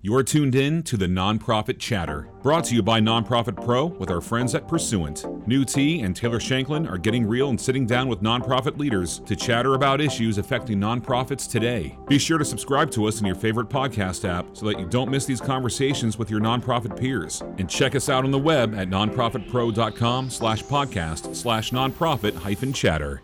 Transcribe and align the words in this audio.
You're 0.00 0.22
tuned 0.22 0.54
in 0.54 0.84
to 0.84 0.96
the 0.96 1.06
Nonprofit 1.06 1.80
Chatter, 1.80 2.28
brought 2.40 2.62
to 2.66 2.74
you 2.76 2.84
by 2.84 3.00
Nonprofit 3.00 3.60
Pro 3.64 3.86
with 3.86 4.12
our 4.12 4.20
friends 4.20 4.54
at 4.54 4.68
Pursuant. 4.68 5.24
Nhu 5.48 5.66
Te 5.66 6.02
and 6.02 6.14
Taylor 6.14 6.38
Shanklin 6.38 6.86
are 6.86 6.98
getting 6.98 7.26
real 7.26 7.50
and 7.50 7.60
sitting 7.60 7.84
down 7.84 8.06
with 8.06 8.22
nonprofit 8.22 8.78
leaders 8.78 9.18
to 9.26 9.34
chatter 9.34 9.74
about 9.74 10.00
issues 10.00 10.38
affecting 10.38 10.78
nonprofits 10.78 11.50
today. 11.50 11.98
Be 12.06 12.16
sure 12.16 12.38
to 12.38 12.44
subscribe 12.44 12.92
to 12.92 13.06
us 13.06 13.18
in 13.18 13.26
your 13.26 13.34
favorite 13.34 13.70
podcast 13.70 14.24
app 14.24 14.56
so 14.56 14.66
that 14.66 14.78
you 14.78 14.86
don't 14.86 15.10
miss 15.10 15.26
these 15.26 15.40
conversations 15.40 16.16
with 16.16 16.30
your 16.30 16.40
nonprofit 16.40 16.96
peers. 16.96 17.42
And 17.58 17.68
check 17.68 17.96
us 17.96 18.08
out 18.08 18.24
on 18.24 18.30
the 18.30 18.38
web 18.38 18.76
at 18.76 18.88
nonprofitpro.com 18.88 20.30
slash 20.30 20.62
podcast 20.62 21.34
slash 21.34 21.72
nonprofit 21.72 22.36
hyphen 22.36 22.72
chatter. 22.72 23.20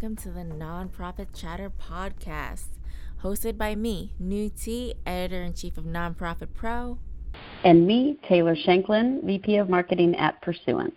Welcome 0.00 0.14
to 0.18 0.30
the 0.30 0.44
Nonprofit 0.44 1.26
Chatter 1.34 1.72
Podcast, 1.72 2.68
hosted 3.24 3.58
by 3.58 3.74
me, 3.74 4.12
Nhu 4.22 4.48
Te, 4.54 4.94
editor 5.04 5.42
in 5.42 5.54
chief 5.54 5.76
of 5.76 5.82
Nonprofit 5.86 6.54
Pro, 6.54 7.00
and 7.64 7.84
me, 7.84 8.16
Taylor 8.28 8.54
Shanklin, 8.54 9.26
VP 9.26 9.56
of 9.56 9.68
Marketing 9.68 10.14
at 10.14 10.40
Pursuant. 10.40 10.94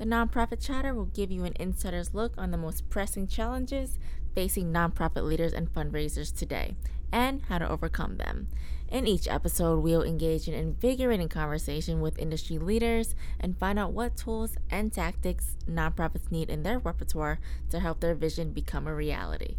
The 0.00 0.06
Nonprofit 0.06 0.64
Chatter 0.64 0.94
will 0.94 1.04
give 1.04 1.30
you 1.30 1.44
an 1.44 1.52
insider's 1.60 2.14
look 2.14 2.32
on 2.38 2.52
the 2.52 2.56
most 2.56 2.88
pressing 2.88 3.26
challenges 3.26 3.98
facing 4.34 4.72
nonprofit 4.72 5.24
leaders 5.24 5.52
and 5.52 5.70
fundraisers 5.74 6.34
today 6.34 6.74
and 7.12 7.42
how 7.50 7.58
to 7.58 7.68
overcome 7.68 8.16
them. 8.16 8.48
In 8.88 9.06
each 9.06 9.28
episode, 9.28 9.80
we'll 9.80 10.02
engage 10.02 10.48
in 10.48 10.54
invigorating 10.54 11.28
conversation 11.28 12.00
with 12.00 12.18
industry 12.18 12.56
leaders 12.56 13.14
and 13.38 13.58
find 13.58 13.78
out 13.78 13.92
what 13.92 14.16
tools 14.16 14.56
and 14.70 14.90
tactics 14.90 15.58
nonprofits 15.70 16.30
need 16.30 16.48
in 16.48 16.62
their 16.62 16.78
repertoire 16.78 17.38
to 17.68 17.78
help 17.78 18.00
their 18.00 18.14
vision 18.14 18.54
become 18.54 18.86
a 18.86 18.94
reality. 18.94 19.56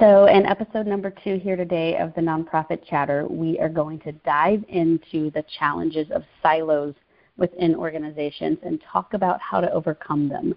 So, 0.00 0.24
in 0.24 0.46
episode 0.46 0.86
number 0.86 1.12
two 1.22 1.38
here 1.38 1.56
today 1.56 1.98
of 1.98 2.14
the 2.14 2.22
Nonprofit 2.22 2.86
Chatter, 2.88 3.26
we 3.28 3.58
are 3.58 3.68
going 3.68 3.98
to 4.00 4.12
dive 4.12 4.64
into 4.68 5.30
the 5.32 5.44
challenges 5.58 6.10
of 6.10 6.22
silos 6.42 6.94
within 7.36 7.74
organizations 7.74 8.58
and 8.62 8.82
talk 8.92 9.14
about 9.14 9.40
how 9.40 9.60
to 9.60 9.72
overcome 9.72 10.28
them. 10.28 10.54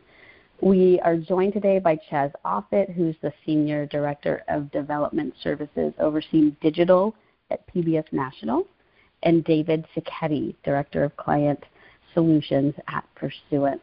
We 0.61 0.99
are 1.03 1.17
joined 1.17 1.53
today 1.53 1.79
by 1.79 1.97
Chas 2.09 2.31
Offut, 2.45 2.93
who's 2.93 3.15
the 3.21 3.33
Senior 3.45 3.85
Director 3.87 4.43
of 4.47 4.71
Development 4.71 5.33
Services 5.43 5.93
overseeing 5.99 6.55
digital 6.61 7.15
at 7.51 7.67
PBS 7.73 8.05
National, 8.11 8.65
and 9.23 9.43
David 9.43 9.85
Sacchetti, 9.95 10.55
Director 10.63 11.03
of 11.03 11.15
Client 11.17 11.61
Solutions 12.13 12.73
at 12.87 13.03
Pursuant. 13.15 13.81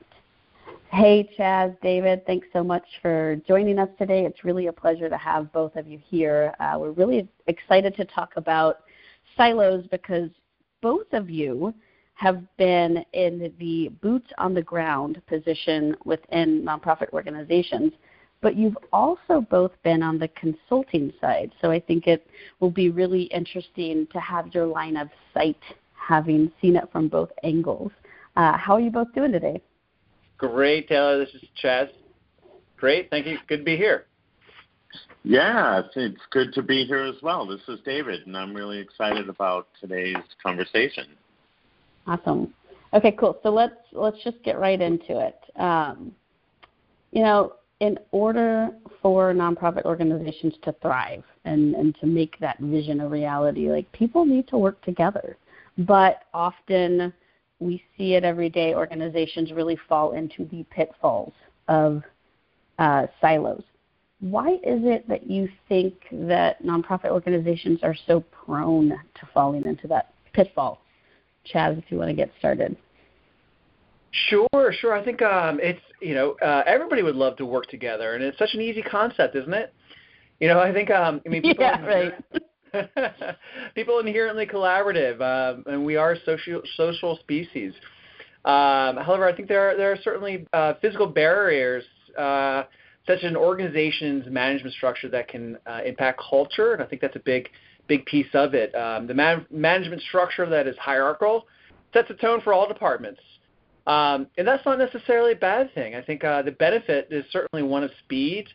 Hey, 0.90 1.28
Chas, 1.36 1.72
David, 1.82 2.27
thanks 2.27 2.46
so 2.52 2.62
much 2.62 2.84
for 3.00 3.36
joining 3.48 3.78
us 3.78 3.88
today. 3.98 4.24
It's 4.27 4.44
really 4.44 4.66
a 4.66 4.72
pleasure 4.72 5.08
to 5.08 5.16
have 5.16 5.52
both 5.52 5.74
of 5.77 5.86
you 5.86 5.98
here. 6.08 6.54
Uh, 6.60 6.77
we're 6.78 6.90
really 6.90 7.28
excited 7.46 7.96
to 7.96 8.04
talk 8.04 8.32
about 8.36 8.80
silos 9.36 9.86
because 9.90 10.28
both 10.82 11.06
of 11.12 11.30
you 11.30 11.72
have 12.22 12.56
been 12.56 13.04
in 13.14 13.52
the 13.58 13.88
boots 14.00 14.30
on 14.38 14.54
the 14.54 14.62
ground 14.62 15.20
position 15.26 15.96
within 16.04 16.64
nonprofit 16.64 17.10
organizations, 17.12 17.92
but 18.40 18.54
you've 18.54 18.78
also 18.92 19.40
both 19.50 19.72
been 19.82 20.04
on 20.04 20.18
the 20.20 20.28
consulting 20.28 21.12
side. 21.20 21.50
So 21.60 21.72
I 21.72 21.80
think 21.80 22.06
it 22.06 22.28
will 22.60 22.70
be 22.70 22.90
really 22.90 23.24
interesting 23.24 24.06
to 24.12 24.20
have 24.20 24.54
your 24.54 24.66
line 24.66 24.96
of 24.96 25.08
sight, 25.34 25.60
having 25.94 26.52
seen 26.60 26.76
it 26.76 26.88
from 26.92 27.08
both 27.08 27.30
angles. 27.42 27.90
Uh, 28.36 28.56
how 28.56 28.74
are 28.74 28.80
you 28.80 28.90
both 28.90 29.12
doing 29.14 29.32
today? 29.32 29.60
Great, 30.38 30.88
Taylor. 30.88 31.18
This 31.18 31.34
is 31.34 31.42
Chas. 31.60 31.88
Great. 32.76 33.10
Thank 33.10 33.26
you. 33.26 33.36
Good 33.48 33.58
to 33.58 33.64
be 33.64 33.76
here. 33.76 34.06
Yeah, 35.24 35.82
it's 35.96 36.20
good 36.30 36.52
to 36.55 36.62
be 36.62 36.84
here 36.84 37.05
as 37.05 37.20
well. 37.20 37.46
This 37.46 37.61
is 37.66 37.80
David, 37.84 38.27
and 38.27 38.36
I'm 38.36 38.55
really 38.55 38.78
excited 38.78 39.28
about 39.28 39.68
today's 39.80 40.16
conversation. 40.40 41.06
Awesome. 42.07 42.52
Okay, 42.95 43.13
cool. 43.13 43.39
So 43.42 43.51
let's 43.51 43.74
let's 43.92 44.23
just 44.23 44.42
get 44.42 44.58
right 44.58 44.80
into 44.80 45.18
it. 45.18 45.39
Um, 45.61 46.13
you 47.11 47.23
know, 47.23 47.55
in 47.80 47.98
order 48.11 48.70
for 49.01 49.35
nonprofit 49.35 49.85
organizations 49.85 50.55
to 50.62 50.73
thrive 50.80 51.24
and, 51.45 51.74
and 51.74 51.96
to 52.01 52.07
make 52.07 52.39
that 52.39 52.58
vision 52.61 53.01
a 53.01 53.08
reality, 53.08 53.70
like 53.70 53.91
people 53.92 54.24
need 54.24 54.46
to 54.48 54.58
work 54.58 54.80
together. 54.83 55.36
But 55.79 56.23
often 56.33 57.12
we 57.58 57.83
see 57.96 58.14
it 58.14 58.24
every 58.24 58.48
day. 58.48 58.74
Organizations 58.74 59.52
really 59.52 59.79
fall 59.89 60.12
into 60.12 60.45
the 60.46 60.64
pitfalls 60.70 61.33
of 61.68 62.02
uh, 62.79 63.07
silos. 63.20 63.62
Why 64.20 64.52
is 64.62 64.83
it 64.85 65.08
that 65.08 65.29
you 65.29 65.48
think 65.68 65.95
that 66.12 66.62
nonprofit 66.62 67.11
organizations 67.11 67.80
are 67.83 67.96
so 68.07 68.20
prone 68.30 68.91
to 68.91 69.29
falling 69.35 69.64
into 69.64 69.89
that 69.89 70.14
pitfall? 70.33 70.81
Chas, 71.45 71.77
if 71.79 71.85
you 71.91 71.98
want 71.98 72.11
to 72.11 72.14
get 72.14 72.30
started. 72.39 72.77
Sure, 74.29 74.73
sure. 74.73 74.92
I 74.92 75.03
think 75.03 75.23
um, 75.23 75.58
it's 75.63 75.80
you 76.01 76.14
know 76.14 76.33
uh, 76.42 76.63
everybody 76.67 77.03
would 77.03 77.17
love 77.17 77.36
to 77.36 77.47
work 77.47 77.69
together, 77.69 78.14
and 78.14 78.23
it's 78.23 78.39
such 78.39 78.51
an 78.55 78.61
easy 78.61 78.83
concept, 78.83 79.35
isn't 79.36 79.55
it? 79.55 79.73
You 80.39 80.48
know, 80.48 80.61
I 80.61 80.73
think 80.73 80.91
um, 80.91 81.20
I 81.25 81.29
mean 81.29 81.42
people 81.42 81.64
yeah, 81.64 81.85
right. 81.85 82.14
people 83.75 83.98
inherently 84.01 84.47
collaborative, 84.47 85.20
um, 85.20 85.64
and 85.67 85.85
we 85.85 85.97
are 85.97 86.17
social 86.27 86.63
social 86.77 87.17
species. 87.19 87.73
Um, 88.45 88.97
however, 88.97 89.27
I 89.27 89.35
think 89.35 89.48
there 89.48 89.70
are 89.70 89.77
there 89.77 89.92
are 89.92 89.98
certainly 90.03 90.47
uh, 90.53 90.74
physical 90.83 91.07
barriers, 91.07 91.85
uh, 92.19 92.64
such 93.07 93.19
as 93.19 93.30
an 93.30 93.36
organization's 93.36 94.27
management 94.29 94.74
structure 94.74 95.09
that 95.09 95.29
can 95.29 95.57
uh, 95.67 95.80
impact 95.86 96.20
culture, 96.29 96.74
and 96.74 96.83
I 96.83 96.86
think 96.86 97.01
that's 97.01 97.17
a 97.17 97.23
big 97.24 97.48
big 97.92 98.07
piece 98.07 98.33
of 98.33 98.55
it. 98.55 98.75
Um, 98.75 99.07
the 99.07 99.13
man- 99.13 99.45
management 99.51 100.01
structure 100.01 100.48
that 100.48 100.67
is 100.67 100.77
hierarchical 100.79 101.47
sets 101.92 102.08
a 102.08 102.14
tone 102.14 102.41
for 102.41 102.55
all 102.55 102.67
departments. 102.67 103.20
Um, 103.86 104.29
and 104.39 104.48
that's 104.48 104.64
not 104.64 104.79
necessarily 104.79 105.33
a 105.33 105.36
bad 105.36 105.75
thing. 105.75 105.95
I 105.95 106.01
think 106.01 106.25
uh, 106.25 106.41
the 106.41 106.53
benefit 106.53 107.08
is 107.11 107.25
certainly 107.30 107.63
one 107.63 107.85
of 107.85 107.91
speed, 108.05 108.47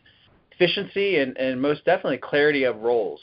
efficiency, 0.50 1.18
and, 1.18 1.36
and 1.36 1.62
most 1.62 1.84
definitely 1.84 2.18
clarity 2.18 2.64
of 2.64 2.78
roles. 2.78 3.20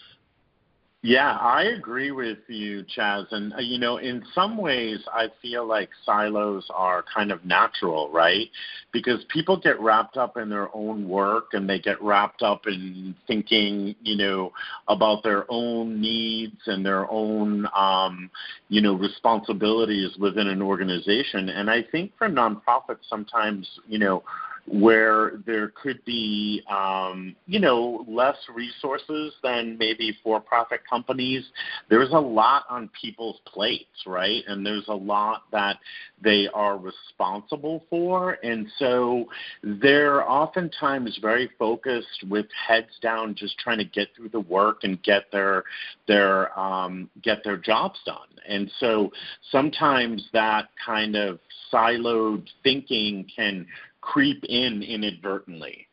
Yeah, 1.07 1.37
I 1.39 1.65
agree 1.65 2.09
with 2.09 2.39
you, 2.47 2.83
Chas. 2.87 3.27
And, 3.29 3.53
uh, 3.53 3.57
you 3.59 3.77
know, 3.77 3.97
in 3.97 4.23
some 4.33 4.57
ways, 4.57 4.97
I 5.13 5.27
feel 5.39 5.63
like 5.67 5.91
silos 6.03 6.65
are 6.73 7.05
kind 7.13 7.31
of 7.31 7.45
natural, 7.45 8.09
right? 8.09 8.49
Because 8.91 9.23
people 9.31 9.55
get 9.55 9.79
wrapped 9.79 10.17
up 10.17 10.35
in 10.35 10.49
their 10.49 10.75
own 10.75 11.07
work 11.07 11.49
and 11.53 11.69
they 11.69 11.77
get 11.77 12.01
wrapped 12.01 12.41
up 12.41 12.65
in 12.65 13.13
thinking, 13.27 13.93
you 14.01 14.17
know, 14.17 14.51
about 14.87 15.21
their 15.21 15.45
own 15.47 16.01
needs 16.01 16.57
and 16.65 16.83
their 16.83 17.07
own, 17.11 17.67
um, 17.77 18.27
you 18.69 18.81
know, 18.81 18.95
responsibilities 18.95 20.17
within 20.17 20.47
an 20.47 20.59
organization. 20.63 21.49
And 21.49 21.69
I 21.69 21.83
think 21.83 22.13
for 22.17 22.27
nonprofits, 22.29 23.07
sometimes, 23.07 23.69
you 23.87 23.99
know, 23.99 24.23
where 24.67 25.33
there 25.45 25.69
could 25.69 26.03
be, 26.05 26.61
um, 26.69 27.35
you 27.45 27.59
know, 27.59 28.03
less 28.07 28.37
resources 28.53 29.33
than 29.43 29.77
maybe 29.77 30.17
for-profit 30.23 30.81
companies. 30.89 31.45
There's 31.89 32.11
a 32.11 32.19
lot 32.19 32.63
on 32.69 32.89
people's 32.99 33.39
plates, 33.45 34.05
right? 34.07 34.43
And 34.47 34.65
there's 34.65 34.87
a 34.87 34.93
lot 34.93 35.43
that 35.51 35.77
they 36.23 36.47
are 36.53 36.77
responsible 36.77 37.85
for, 37.89 38.37
and 38.43 38.67
so 38.79 39.25
they're 39.61 40.27
oftentimes 40.29 41.19
very 41.21 41.49
focused 41.59 42.23
with 42.27 42.47
heads 42.67 42.97
down, 43.01 43.35
just 43.35 43.57
trying 43.59 43.77
to 43.77 43.85
get 43.85 44.07
through 44.15 44.29
the 44.29 44.39
work 44.39 44.83
and 44.83 45.01
get 45.03 45.31
their 45.31 45.63
their 46.07 46.57
um, 46.59 47.09
get 47.21 47.43
their 47.43 47.57
jobs 47.57 47.99
done. 48.05 48.17
And 48.47 48.71
so 48.79 49.11
sometimes 49.51 50.27
that 50.33 50.69
kind 50.83 51.15
of 51.15 51.39
siloed 51.71 52.47
thinking 52.63 53.27
can 53.35 53.67
creep 54.05 54.43
in 54.47 54.83
inadvertently. 54.83 55.87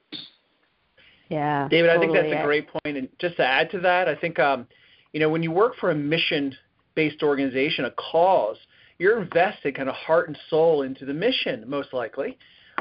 Yeah. 1.28 1.66
David, 1.68 1.88
totally. 1.88 1.96
I 1.96 2.12
think 2.12 2.30
that's 2.30 2.42
a 2.42 2.44
great 2.44 2.68
point. 2.68 2.96
And 2.98 3.08
just 3.18 3.36
to 3.38 3.44
add 3.44 3.70
to 3.70 3.80
that, 3.80 4.06
I 4.06 4.14
think 4.14 4.38
um, 4.38 4.66
you 5.12 5.20
know 5.20 5.30
when 5.30 5.42
you 5.42 5.50
work 5.50 5.74
for 5.80 5.90
a 5.90 5.94
mission-based 5.94 7.22
organization, 7.22 7.86
a 7.86 7.90
cause, 7.92 8.58
you're 8.98 9.20
invested 9.22 9.74
kind 9.74 9.88
of 9.88 9.94
heart 9.94 10.28
and 10.28 10.38
soul 10.50 10.82
into 10.82 11.06
the 11.06 11.14
mission, 11.14 11.64
most 11.66 11.92
likely. 11.94 12.38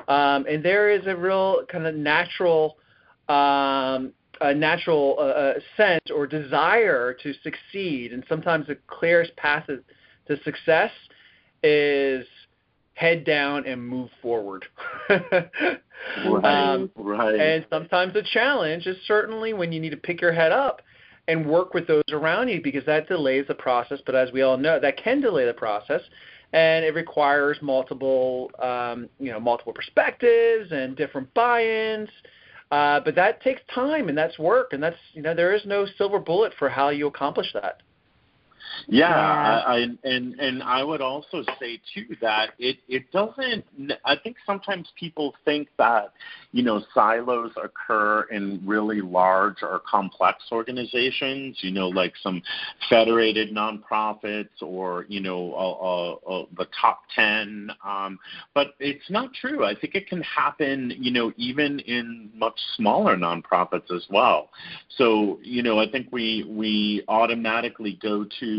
Um, 0.07 0.45
and 0.49 0.63
there 0.63 0.89
is 0.89 1.07
a 1.07 1.15
real 1.15 1.61
kind 1.71 1.87
of 1.87 1.95
natural, 1.95 2.77
um, 3.29 4.11
a 4.41 4.53
natural 4.53 5.15
uh, 5.17 5.21
uh 5.21 5.53
sense 5.77 6.11
or 6.13 6.27
desire 6.27 7.15
to 7.23 7.33
succeed. 7.43 8.11
And 8.11 8.25
sometimes 8.27 8.67
the 8.67 8.77
clearest 8.87 9.33
path 9.37 9.67
to 9.67 10.43
success 10.43 10.91
is 11.63 12.25
head 13.01 13.25
down 13.25 13.65
and 13.65 13.85
move 13.85 14.09
forward. 14.21 14.63
right, 15.09 16.45
um, 16.45 16.91
right. 16.95 17.39
And 17.39 17.65
sometimes 17.71 18.13
the 18.13 18.21
challenge 18.21 18.85
is 18.85 18.95
certainly 19.07 19.53
when 19.53 19.71
you 19.71 19.79
need 19.79 19.89
to 19.89 19.97
pick 19.97 20.21
your 20.21 20.31
head 20.31 20.51
up 20.51 20.83
and 21.27 21.43
work 21.45 21.73
with 21.73 21.87
those 21.87 22.03
around 22.11 22.49
you 22.49 22.61
because 22.61 22.85
that 22.85 23.07
delays 23.07 23.45
the 23.47 23.55
process. 23.55 23.99
But 24.05 24.13
as 24.13 24.31
we 24.31 24.43
all 24.43 24.57
know, 24.57 24.79
that 24.79 24.97
can 24.97 25.19
delay 25.19 25.45
the 25.45 25.53
process. 25.53 26.01
and 26.53 26.85
it 26.85 26.93
requires 26.93 27.57
multiple, 27.61 28.51
um, 28.61 29.09
you 29.19 29.31
know, 29.31 29.39
multiple 29.39 29.73
perspectives 29.73 30.71
and 30.71 30.95
different 30.95 31.33
buy-ins. 31.33 32.09
Uh, 32.71 32.99
but 32.99 33.15
that 33.15 33.41
takes 33.41 33.61
time 33.73 34.09
and 34.09 34.17
that's 34.17 34.37
work, 34.37 34.73
and 34.73 34.81
that's 34.81 35.01
you 35.13 35.21
know 35.21 35.33
there 35.33 35.53
is 35.53 35.61
no 35.65 35.85
silver 35.97 36.19
bullet 36.19 36.53
for 36.59 36.69
how 36.69 36.89
you 36.89 37.07
accomplish 37.07 37.51
that. 37.53 37.81
Yeah, 38.87 39.09
yeah. 39.09 39.63
I, 39.65 39.77
and 40.03 40.39
and 40.39 40.63
I 40.63 40.83
would 40.83 41.01
also 41.01 41.43
say 41.59 41.79
too 41.93 42.15
that 42.21 42.51
it 42.59 42.77
it 42.87 43.11
doesn't. 43.11 43.65
I 44.05 44.15
think 44.15 44.37
sometimes 44.45 44.89
people 44.99 45.33
think 45.45 45.69
that 45.77 46.13
you 46.51 46.63
know 46.63 46.83
silos 46.93 47.51
occur 47.61 48.23
in 48.31 48.61
really 48.65 49.01
large 49.01 49.57
or 49.61 49.81
complex 49.89 50.43
organizations. 50.51 51.57
You 51.61 51.71
know, 51.71 51.89
like 51.89 52.13
some 52.21 52.41
federated 52.89 53.55
nonprofits 53.55 54.61
or 54.61 55.05
you 55.07 55.21
know 55.21 55.53
uh, 55.53 56.31
uh, 56.35 56.41
uh, 56.41 56.45
the 56.57 56.67
top 56.79 57.03
ten. 57.15 57.69
Um, 57.85 58.19
but 58.53 58.75
it's 58.79 59.09
not 59.09 59.33
true. 59.33 59.65
I 59.65 59.75
think 59.75 59.95
it 59.95 60.07
can 60.07 60.21
happen. 60.21 60.93
You 60.97 61.11
know, 61.11 61.33
even 61.37 61.79
in 61.81 62.29
much 62.35 62.59
smaller 62.75 63.15
nonprofits 63.15 63.91
as 63.91 64.05
well. 64.09 64.49
So 64.97 65.39
you 65.43 65.63
know, 65.63 65.79
I 65.79 65.89
think 65.89 66.07
we 66.11 66.45
we 66.49 67.03
automatically 67.07 67.97
go 68.01 68.25
to 68.39 68.50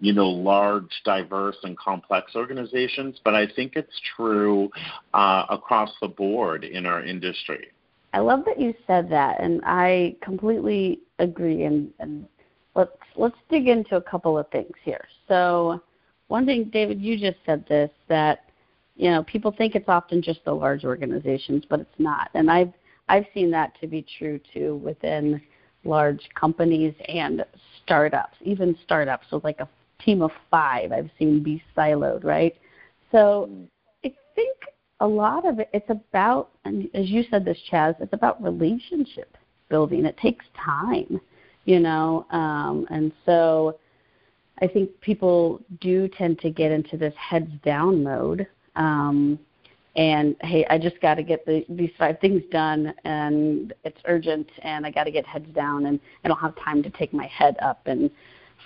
you 0.00 0.12
know 0.12 0.28
large, 0.28 0.90
diverse, 1.04 1.56
and 1.62 1.76
complex 1.78 2.32
organizations, 2.34 3.20
but 3.24 3.34
I 3.34 3.46
think 3.46 3.76
it's 3.76 4.00
true 4.16 4.70
uh, 5.14 5.46
across 5.50 5.90
the 6.00 6.08
board 6.08 6.64
in 6.64 6.86
our 6.86 7.04
industry. 7.04 7.68
I 8.12 8.20
love 8.20 8.44
that 8.46 8.60
you 8.60 8.74
said 8.86 9.10
that, 9.10 9.40
and 9.40 9.60
I 9.64 10.16
completely 10.22 11.00
agree. 11.18 11.64
And, 11.64 11.90
and 11.98 12.26
let's 12.74 12.90
let's 13.16 13.36
dig 13.50 13.68
into 13.68 13.96
a 13.96 14.02
couple 14.02 14.38
of 14.38 14.48
things 14.50 14.72
here. 14.82 15.04
So, 15.28 15.82
one 16.28 16.46
thing, 16.46 16.70
David, 16.72 17.00
you 17.00 17.18
just 17.18 17.38
said 17.44 17.66
this 17.68 17.90
that 18.08 18.44
you 18.96 19.10
know 19.10 19.22
people 19.24 19.52
think 19.52 19.74
it's 19.74 19.88
often 19.88 20.22
just 20.22 20.44
the 20.44 20.52
large 20.52 20.84
organizations, 20.84 21.64
but 21.68 21.80
it's 21.80 21.98
not. 21.98 22.30
And 22.34 22.50
I've 22.50 22.72
I've 23.08 23.26
seen 23.34 23.50
that 23.50 23.78
to 23.80 23.86
be 23.86 24.04
true 24.18 24.40
too 24.52 24.76
within 24.76 25.40
large 25.84 26.28
companies 26.34 26.94
and 27.08 27.44
startups, 27.86 28.36
even 28.42 28.76
startups 28.84 29.26
with 29.30 29.44
like 29.44 29.60
a 29.60 29.68
team 30.04 30.20
of 30.20 30.32
five 30.50 30.92
I've 30.92 31.10
seen 31.18 31.42
be 31.42 31.62
siloed, 31.76 32.24
right? 32.24 32.54
So 33.12 33.48
I 34.04 34.12
think 34.34 34.56
a 35.00 35.06
lot 35.06 35.46
of 35.46 35.60
it 35.60 35.70
it's 35.72 35.88
about 35.88 36.50
and 36.64 36.88
as 36.94 37.08
you 37.08 37.24
said 37.30 37.44
this 37.44 37.58
Chas, 37.70 37.94
it's 38.00 38.12
about 38.12 38.42
relationship 38.42 39.36
building. 39.68 40.04
It 40.04 40.16
takes 40.18 40.44
time, 40.62 41.20
you 41.64 41.78
know. 41.78 42.26
Um 42.30 42.86
and 42.90 43.12
so 43.24 43.78
I 44.60 44.66
think 44.66 44.90
people 45.00 45.60
do 45.80 46.08
tend 46.08 46.40
to 46.40 46.50
get 46.50 46.72
into 46.72 46.96
this 46.96 47.14
heads 47.16 47.52
down 47.64 48.02
mode. 48.02 48.46
Um 48.74 49.38
and 49.96 50.36
hey, 50.42 50.66
I 50.68 50.78
just 50.78 51.00
got 51.00 51.14
to 51.14 51.22
get 51.22 51.46
the, 51.46 51.64
these 51.70 51.90
five 51.98 52.20
things 52.20 52.42
done, 52.50 52.92
and 53.04 53.72
it's 53.84 53.98
urgent, 54.04 54.48
and 54.62 54.86
I 54.86 54.90
got 54.90 55.04
to 55.04 55.10
get 55.10 55.26
heads 55.26 55.48
down, 55.54 55.86
and 55.86 55.98
I 56.22 56.28
don't 56.28 56.38
have 56.38 56.54
time 56.62 56.82
to 56.82 56.90
take 56.90 57.14
my 57.14 57.26
head 57.26 57.56
up 57.62 57.80
and 57.86 58.10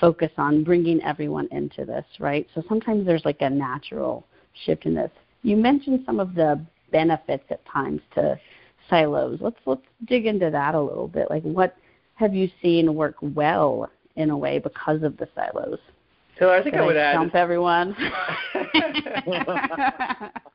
focus 0.00 0.30
on 0.38 0.64
bringing 0.64 1.00
everyone 1.02 1.48
into 1.52 1.84
this, 1.84 2.04
right? 2.18 2.48
So 2.54 2.62
sometimes 2.68 3.06
there's 3.06 3.24
like 3.24 3.40
a 3.40 3.50
natural 3.50 4.26
shift 4.64 4.86
in 4.86 4.94
this. 4.94 5.10
You 5.42 5.56
mentioned 5.56 6.02
some 6.04 6.18
of 6.18 6.34
the 6.34 6.60
benefits 6.90 7.44
at 7.50 7.64
times 7.64 8.00
to 8.16 8.38
silos. 8.88 9.38
Let's 9.40 9.58
let's 9.66 9.82
dig 10.06 10.26
into 10.26 10.50
that 10.50 10.74
a 10.74 10.80
little 10.80 11.08
bit. 11.08 11.30
Like, 11.30 11.42
what 11.42 11.76
have 12.16 12.34
you 12.34 12.50
seen 12.60 12.94
work 12.94 13.14
well 13.20 13.88
in 14.16 14.30
a 14.30 14.36
way 14.36 14.58
because 14.58 15.04
of 15.04 15.16
the 15.16 15.28
silos? 15.34 15.78
So 16.40 16.50
I 16.50 16.62
think 16.62 16.74
Did 16.74 16.82
I 16.82 16.86
would 16.86 16.96
I 16.96 17.00
add. 17.00 17.14
Jump 17.14 17.34
everyone. 17.36 17.94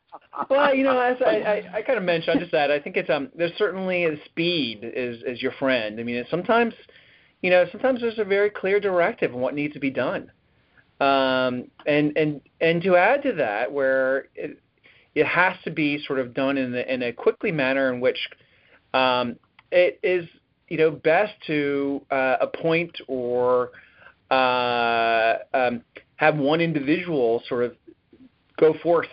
well, 0.50 0.74
you 0.74 0.84
know, 0.84 1.00
as 1.00 1.18
I, 1.26 1.38
I, 1.38 1.78
I 1.78 1.82
kind 1.82 1.98
of 1.98 2.04
mentioned, 2.04 2.38
I 2.38 2.40
just 2.40 2.52
said 2.52 2.72
I 2.72 2.80
think 2.80 2.98
it's 2.98 3.10
um 3.10 3.30
there's 3.36 3.54
certainly 3.58 4.06
the 4.06 4.18
speed 4.26 4.80
is 4.84 5.22
is 5.26 5.42
your 5.42 5.52
friend. 5.54 6.00
I 6.00 6.04
mean, 6.04 6.24
sometimes, 6.30 6.74
you 7.42 7.50
know, 7.50 7.66
sometimes 7.72 8.02
there's 8.02 8.20
a 8.20 8.24
very 8.24 8.50
clear 8.50 8.80
directive 8.80 9.34
on 9.34 9.42
what 9.42 9.54
needs 9.54 9.74
to 9.74 9.80
be 9.80 9.90
done, 9.90 10.32
um, 11.00 11.66
and 11.86 12.16
and 12.18 12.42
and 12.62 12.82
to 12.84 12.96
add 12.96 13.24
to 13.24 13.34
that, 13.34 13.72
where 13.72 14.28
it, 14.36 14.60
it 15.14 15.26
has 15.26 15.56
to 15.64 15.72
be 15.72 16.04
sort 16.06 16.20
of 16.20 16.34
done 16.34 16.58
in 16.58 16.74
a, 16.76 16.94
in 16.94 17.04
a 17.04 17.14
quickly 17.14 17.52
manner 17.52 17.94
in 17.94 18.00
which 18.02 18.20
um, 18.94 19.38
it 19.72 20.00
is 20.04 20.26
you 20.68 20.78
know 20.78 20.92
best 20.92 21.34
to 21.48 22.02
uh, 22.12 22.38
appoint 22.42 22.96
or 23.08 23.72
uh, 24.32 25.36
um, 25.54 25.82
have 26.16 26.38
one 26.38 26.62
individual 26.62 27.44
sort 27.48 27.64
of 27.64 27.76
go 28.58 28.74
forth 28.82 29.08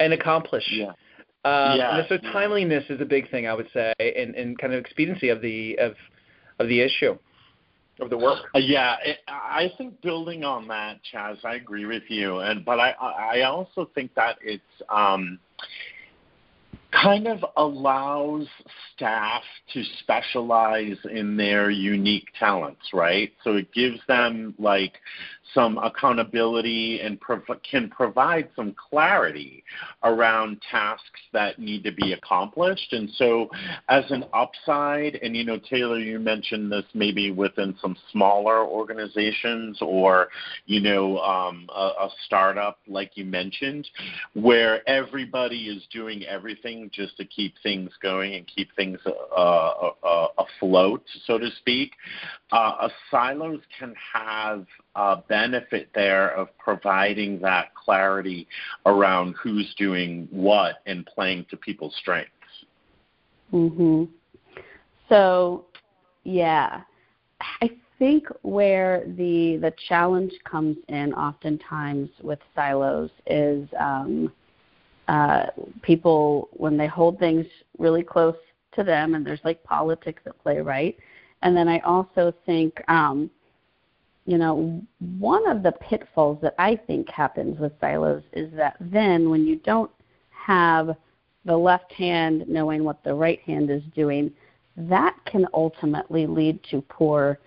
and 0.00 0.12
accomplish. 0.12 0.64
Yeah. 0.70 0.92
Um, 1.46 1.78
yeah, 1.78 1.98
and 1.98 2.06
so 2.08 2.16
timeliness 2.32 2.84
is 2.88 3.02
a 3.02 3.04
big 3.04 3.30
thing, 3.30 3.46
I 3.46 3.52
would 3.52 3.68
say, 3.74 3.92
and, 3.98 4.34
and 4.34 4.58
kind 4.58 4.72
of 4.72 4.80
expediency 4.80 5.28
of 5.28 5.42
the 5.42 5.76
of 5.78 5.94
of 6.58 6.68
the 6.68 6.80
issue 6.80 7.18
of 8.00 8.10
the 8.10 8.18
work. 8.18 8.46
Uh, 8.54 8.58
yeah, 8.58 8.96
it, 9.04 9.18
I 9.28 9.70
think 9.76 10.00
building 10.00 10.44
on 10.44 10.66
that, 10.68 11.00
Chas, 11.02 11.38
I 11.44 11.56
agree 11.56 11.86
with 11.86 12.04
you, 12.08 12.38
and 12.38 12.64
but 12.64 12.80
I 12.80 12.92
I 12.92 13.42
also 13.42 13.90
think 13.94 14.14
that 14.14 14.38
it's 14.42 14.62
um, 14.88 15.38
kind 16.90 17.26
of 17.26 17.44
allows 17.56 18.46
staff 18.94 19.42
to 19.72 19.82
specialize 20.00 20.96
in 21.10 21.36
their 21.36 21.70
unique 21.70 22.28
talents, 22.38 22.82
right? 22.92 23.32
So 23.42 23.56
it 23.56 23.72
gives 23.72 23.98
them 24.08 24.54
like 24.58 24.94
some 25.54 25.78
accountability 25.78 27.00
and 27.00 27.20
prov- 27.20 27.42
can 27.68 27.88
provide 27.88 28.48
some 28.56 28.74
clarity 28.90 29.64
around 30.02 30.60
tasks 30.70 31.20
that 31.32 31.58
need 31.58 31.84
to 31.84 31.92
be 31.92 32.12
accomplished. 32.12 32.92
And 32.92 33.08
so, 33.16 33.48
as 33.88 34.04
an 34.10 34.24
upside, 34.34 35.16
and 35.16 35.36
you 35.36 35.44
know, 35.44 35.58
Taylor, 35.58 35.98
you 35.98 36.18
mentioned 36.18 36.70
this 36.70 36.84
maybe 36.92 37.30
within 37.30 37.76
some 37.80 37.96
smaller 38.10 38.64
organizations 38.64 39.78
or 39.80 40.28
you 40.66 40.80
know, 40.80 41.18
um, 41.18 41.68
a, 41.74 41.80
a 41.80 42.10
startup 42.26 42.78
like 42.86 43.12
you 43.14 43.24
mentioned, 43.24 43.86
where 44.34 44.86
everybody 44.88 45.68
is 45.68 45.82
doing 45.92 46.24
everything 46.24 46.90
just 46.92 47.16
to 47.16 47.24
keep 47.24 47.54
things 47.62 47.90
going 48.02 48.34
and 48.34 48.46
keep 48.46 48.68
things 48.74 48.98
uh, 49.06 49.10
uh, 49.36 49.90
uh 50.02 50.28
afloat, 50.38 51.04
so 51.26 51.38
to 51.38 51.48
speak. 51.58 51.92
Uh, 52.52 52.88
silos 53.10 53.60
can 53.78 53.94
have 54.12 54.66
benefit 55.28 55.88
there 55.94 56.30
of 56.30 56.56
providing 56.58 57.40
that 57.40 57.74
clarity 57.74 58.46
around 58.86 59.34
who's 59.42 59.74
doing 59.76 60.28
what 60.30 60.76
and 60.86 61.04
playing 61.06 61.46
to 61.50 61.56
people's 61.56 61.94
strengths. 61.96 62.30
Mhm. 63.52 64.08
So, 65.08 65.66
yeah, 66.24 66.82
I 67.60 67.70
think 67.98 68.26
where 68.42 69.04
the 69.06 69.56
the 69.58 69.72
challenge 69.88 70.32
comes 70.44 70.76
in 70.88 71.14
oftentimes 71.14 72.10
with 72.22 72.38
silos 72.54 73.10
is 73.26 73.68
um, 73.78 74.32
uh, 75.08 75.46
people 75.82 76.48
when 76.52 76.76
they 76.76 76.86
hold 76.86 77.18
things 77.18 77.46
really 77.78 78.02
close 78.02 78.36
to 78.72 78.82
them, 78.82 79.14
and 79.14 79.24
there's 79.24 79.44
like 79.44 79.62
politics 79.62 80.22
at 80.26 80.38
play, 80.42 80.58
right? 80.60 80.96
And 81.42 81.56
then 81.56 81.68
I 81.68 81.78
also 81.80 82.32
think 82.46 82.82
um, 82.88 83.30
you 84.26 84.38
know, 84.38 84.82
one 85.18 85.46
of 85.48 85.62
the 85.62 85.72
pitfalls 85.72 86.38
that 86.42 86.54
I 86.58 86.76
think 86.76 87.10
happens 87.10 87.58
with 87.58 87.72
silos 87.80 88.22
is 88.32 88.52
that 88.54 88.76
then 88.80 89.28
when 89.30 89.46
you 89.46 89.56
don't 89.56 89.90
have 90.30 90.96
the 91.44 91.56
left 91.56 91.92
hand 91.92 92.44
knowing 92.48 92.84
what 92.84 93.04
the 93.04 93.14
right 93.14 93.40
hand 93.40 93.70
is 93.70 93.82
doing, 93.94 94.32
that 94.76 95.16
can 95.26 95.46
ultimately 95.52 96.26
lead 96.26 96.58
to 96.70 96.80
poor 96.82 97.38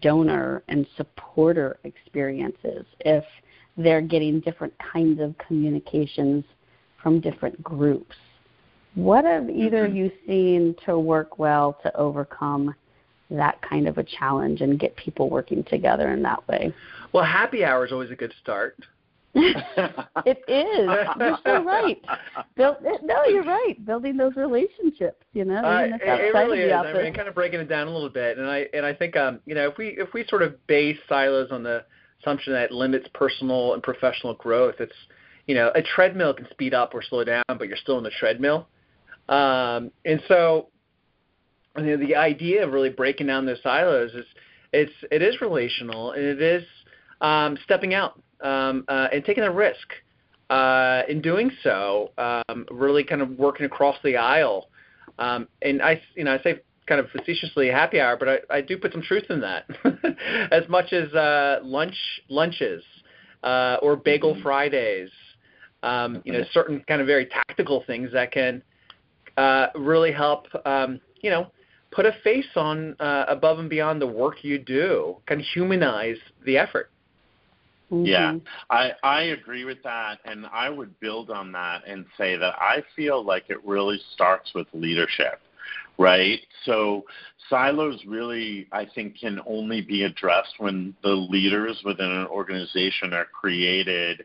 donor 0.00 0.64
and 0.68 0.86
supporter 0.96 1.78
experiences 1.84 2.84
if 3.00 3.24
they're 3.76 4.00
getting 4.00 4.40
different 4.40 4.74
kinds 4.92 5.20
of 5.20 5.36
communications 5.38 6.44
from 7.00 7.20
different 7.20 7.62
groups. 7.62 8.16
What 8.96 9.24
have 9.24 9.48
either 9.48 9.86
mm-hmm. 9.86 9.96
you 9.96 10.12
seen 10.26 10.74
to 10.86 10.98
work 10.98 11.38
well 11.38 11.78
to 11.82 11.96
overcome 11.96 12.74
that 13.30 13.60
kind 13.62 13.88
of 13.88 13.98
a 13.98 14.04
challenge 14.04 14.60
and 14.60 14.78
get 14.78 14.94
people 14.96 15.28
working 15.28 15.64
together 15.64 16.12
in 16.12 16.22
that 16.22 16.46
way. 16.48 16.72
Well, 17.12 17.24
happy 17.24 17.64
hour 17.64 17.84
is 17.84 17.92
always 17.92 18.10
a 18.10 18.16
good 18.16 18.32
start. 18.40 18.76
it 19.38 20.38
is. 20.48 20.88
You're 21.20 21.38
so 21.44 21.62
right. 21.62 22.00
Build, 22.56 22.76
no, 23.02 23.24
you're 23.26 23.44
right. 23.44 23.74
Building 23.84 24.16
those 24.16 24.34
relationships, 24.34 25.22
you 25.34 25.44
know. 25.44 25.62
Uh, 25.62 25.88
it, 25.90 26.00
it 26.02 26.34
really 26.34 26.60
is. 26.60 26.72
I 26.72 27.02
mean, 27.02 27.12
kind 27.12 27.28
of 27.28 27.34
breaking 27.34 27.60
it 27.60 27.68
down 27.68 27.86
a 27.86 27.90
little 27.90 28.08
bit, 28.08 28.38
and 28.38 28.46
I 28.46 28.66
and 28.72 28.86
I 28.86 28.94
think 28.94 29.14
um, 29.14 29.40
you 29.44 29.54
know 29.54 29.68
if 29.68 29.76
we 29.76 29.88
if 29.98 30.14
we 30.14 30.24
sort 30.28 30.40
of 30.40 30.66
base 30.66 30.96
silos 31.06 31.50
on 31.50 31.62
the 31.62 31.84
assumption 32.22 32.54
that 32.54 32.72
limits 32.72 33.08
personal 33.12 33.74
and 33.74 33.82
professional 33.82 34.32
growth, 34.34 34.76
it's 34.78 34.94
you 35.46 35.54
know 35.54 35.70
a 35.74 35.82
treadmill 35.82 36.32
can 36.32 36.48
speed 36.50 36.72
up 36.72 36.94
or 36.94 37.02
slow 37.02 37.22
down, 37.22 37.44
but 37.46 37.68
you're 37.68 37.76
still 37.76 37.98
in 37.98 38.04
the 38.04 38.12
treadmill. 38.18 38.68
Um, 39.28 39.90
and 40.06 40.22
so 40.28 40.68
you 41.78 41.96
know, 41.96 42.06
the 42.06 42.16
idea 42.16 42.64
of 42.64 42.72
really 42.72 42.90
breaking 42.90 43.26
down 43.26 43.46
those 43.46 43.62
silos 43.62 44.12
is 44.12 44.24
it's 44.72 44.92
it 45.10 45.22
is 45.22 45.40
relational 45.40 46.12
and 46.12 46.24
it 46.24 46.42
is 46.42 46.64
um, 47.20 47.56
stepping 47.64 47.94
out 47.94 48.20
um, 48.42 48.84
uh, 48.88 49.08
and 49.12 49.24
taking 49.24 49.44
a 49.44 49.52
risk. 49.52 49.92
Uh, 50.48 51.02
in 51.08 51.20
doing 51.20 51.50
so, 51.64 52.12
um, 52.18 52.64
really 52.70 53.02
kind 53.02 53.20
of 53.20 53.30
working 53.30 53.66
across 53.66 53.96
the 54.04 54.16
aisle. 54.16 54.68
Um, 55.18 55.48
and 55.60 55.82
I, 55.82 56.00
you 56.14 56.22
know, 56.22 56.34
I 56.34 56.40
say 56.40 56.60
kind 56.86 57.00
of 57.00 57.10
facetiously 57.10 57.68
happy 57.68 58.00
hour, 58.00 58.16
but 58.16 58.28
I, 58.28 58.38
I 58.48 58.60
do 58.60 58.78
put 58.78 58.92
some 58.92 59.02
truth 59.02 59.24
in 59.28 59.40
that. 59.40 59.66
as 60.52 60.68
much 60.68 60.92
as 60.92 61.12
uh, 61.14 61.58
lunch 61.62 61.96
lunches 62.28 62.82
uh, 63.42 63.78
or 63.82 63.96
bagel 63.96 64.34
mm-hmm. 64.34 64.42
Fridays, 64.42 65.10
um, 65.82 66.22
you 66.24 66.32
know, 66.32 66.44
certain 66.52 66.82
kind 66.86 67.00
of 67.00 67.06
very 67.06 67.26
tactical 67.26 67.82
things 67.86 68.12
that 68.12 68.32
can 68.32 68.62
uh, 69.36 69.66
really 69.74 70.12
help, 70.12 70.46
um, 70.64 71.00
you 71.22 71.30
know, 71.30 71.50
put 71.90 72.06
a 72.06 72.12
face 72.24 72.46
on 72.56 72.96
uh, 73.00 73.24
above 73.28 73.58
and 73.58 73.70
beyond 73.70 74.00
the 74.00 74.06
work 74.06 74.42
you 74.42 74.58
do, 74.58 75.16
kind 75.26 75.40
of 75.40 75.46
humanize 75.46 76.18
the 76.44 76.58
effort. 76.58 76.90
Mm-hmm. 77.90 78.06
Yeah, 78.06 78.36
I 78.68 78.90
I 79.04 79.22
agree 79.22 79.64
with 79.64 79.82
that, 79.84 80.18
and 80.24 80.46
I 80.52 80.68
would 80.68 80.98
build 80.98 81.30
on 81.30 81.52
that 81.52 81.82
and 81.86 82.04
say 82.18 82.36
that 82.36 82.54
I 82.58 82.82
feel 82.96 83.24
like 83.24 83.44
it 83.48 83.64
really 83.64 84.00
starts 84.14 84.50
with 84.54 84.66
leadership, 84.72 85.40
right? 85.96 86.40
So 86.64 87.04
silos 87.48 88.00
really, 88.04 88.66
I 88.72 88.86
think, 88.92 89.20
can 89.20 89.40
only 89.46 89.82
be 89.82 90.02
addressed 90.02 90.54
when 90.58 90.94
the 91.04 91.10
leaders 91.10 91.80
within 91.84 92.10
an 92.10 92.26
organization 92.26 93.12
are 93.12 93.26
created 93.26 94.24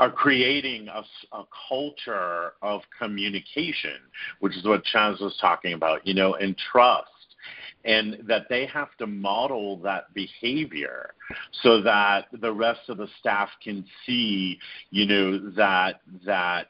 are 0.00 0.10
creating 0.10 0.88
a, 0.88 1.02
a, 1.36 1.44
culture 1.68 2.54
of 2.62 2.80
communication, 2.98 3.98
which 4.38 4.56
is 4.56 4.64
what 4.64 4.82
Chas 4.82 5.20
was 5.20 5.36
talking 5.38 5.74
about, 5.74 6.06
you 6.06 6.14
know, 6.14 6.36
and 6.36 6.56
trust 6.56 7.10
and 7.84 8.18
that 8.26 8.46
they 8.48 8.64
have 8.64 8.88
to 8.98 9.06
model 9.06 9.76
that 9.78 10.12
behavior 10.14 11.12
so 11.62 11.82
that 11.82 12.26
the 12.40 12.52
rest 12.52 12.80
of 12.88 12.96
the 12.96 13.08
staff 13.18 13.50
can 13.62 13.84
see, 14.06 14.58
you 14.90 15.04
know, 15.04 15.38
that 15.50 16.00
that 16.24 16.68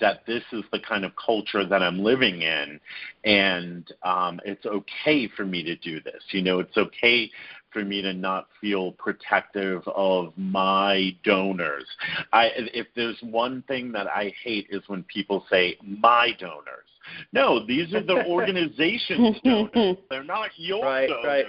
that 0.00 0.26
this 0.26 0.42
is 0.52 0.64
the 0.72 0.80
kind 0.80 1.04
of 1.04 1.12
culture 1.14 1.64
that 1.64 1.82
I'm 1.82 2.02
living 2.02 2.42
in, 2.42 2.80
and 3.24 3.86
um, 4.02 4.40
it's 4.44 4.66
okay 4.66 5.28
for 5.36 5.44
me 5.44 5.62
to 5.62 5.76
do 5.76 6.00
this. 6.00 6.22
You 6.30 6.42
know, 6.42 6.58
it's 6.58 6.76
okay 6.76 7.30
for 7.74 7.84
me 7.84 8.00
to 8.00 8.14
not 8.14 8.48
feel 8.58 8.92
protective 8.92 9.82
of 9.88 10.32
my 10.36 11.14
donors. 11.24 11.84
I, 12.32 12.50
if 12.54 12.86
there's 12.96 13.18
one 13.20 13.62
thing 13.68 13.92
that 13.92 14.06
I 14.06 14.32
hate 14.42 14.68
is 14.70 14.82
when 14.86 15.02
people 15.02 15.44
say 15.50 15.76
my 15.82 16.30
donors 16.40 16.88
no, 17.32 17.64
these 17.64 17.92
are 17.94 18.02
the 18.02 18.24
organization's 18.26 19.36
donors. 19.44 19.96
They're 20.10 20.24
not 20.24 20.50
your 20.56 20.84
right, 20.84 21.08
donors. 21.08 21.24
Right. 21.24 21.46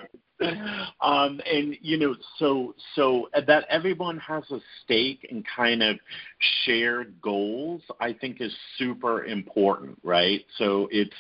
Um, 1.01 1.39
and 1.45 1.77
you 1.81 1.97
know, 1.97 2.15
so 2.39 2.75
so 2.95 3.29
that 3.33 3.65
everyone 3.69 4.17
has 4.19 4.43
a 4.51 4.59
stake 4.83 5.27
and 5.29 5.45
kind 5.55 5.83
of 5.83 5.97
shared 6.65 7.13
goals, 7.21 7.81
I 7.99 8.13
think, 8.13 8.41
is 8.41 8.55
super 8.77 9.25
important, 9.25 9.97
right? 10.03 10.43
So 10.57 10.87
it's 10.91 11.15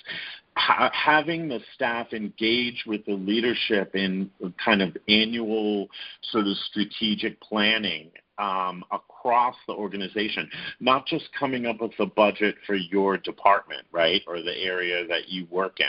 ha- 0.57 0.91
having 0.93 1.47
the 1.47 1.59
staff 1.75 2.13
engage 2.13 2.83
with 2.87 3.05
the 3.05 3.13
leadership 3.13 3.95
in 3.95 4.29
kind 4.63 4.81
of 4.81 4.95
annual 5.07 5.87
sort 6.31 6.47
of 6.47 6.57
strategic 6.69 7.39
planning 7.41 8.11
um, 8.37 8.83
across 8.91 9.55
the 9.67 9.73
organization, 9.73 10.49
not 10.79 11.05
just 11.05 11.25
coming 11.37 11.65
up 11.65 11.81
with 11.81 11.91
the 11.97 12.05
budget 12.05 12.55
for 12.65 12.75
your 12.75 13.17
department, 13.17 13.85
right, 13.91 14.21
or 14.27 14.41
the 14.41 14.57
area 14.57 15.05
that 15.07 15.29
you 15.29 15.47
work 15.49 15.79
in. 15.79 15.87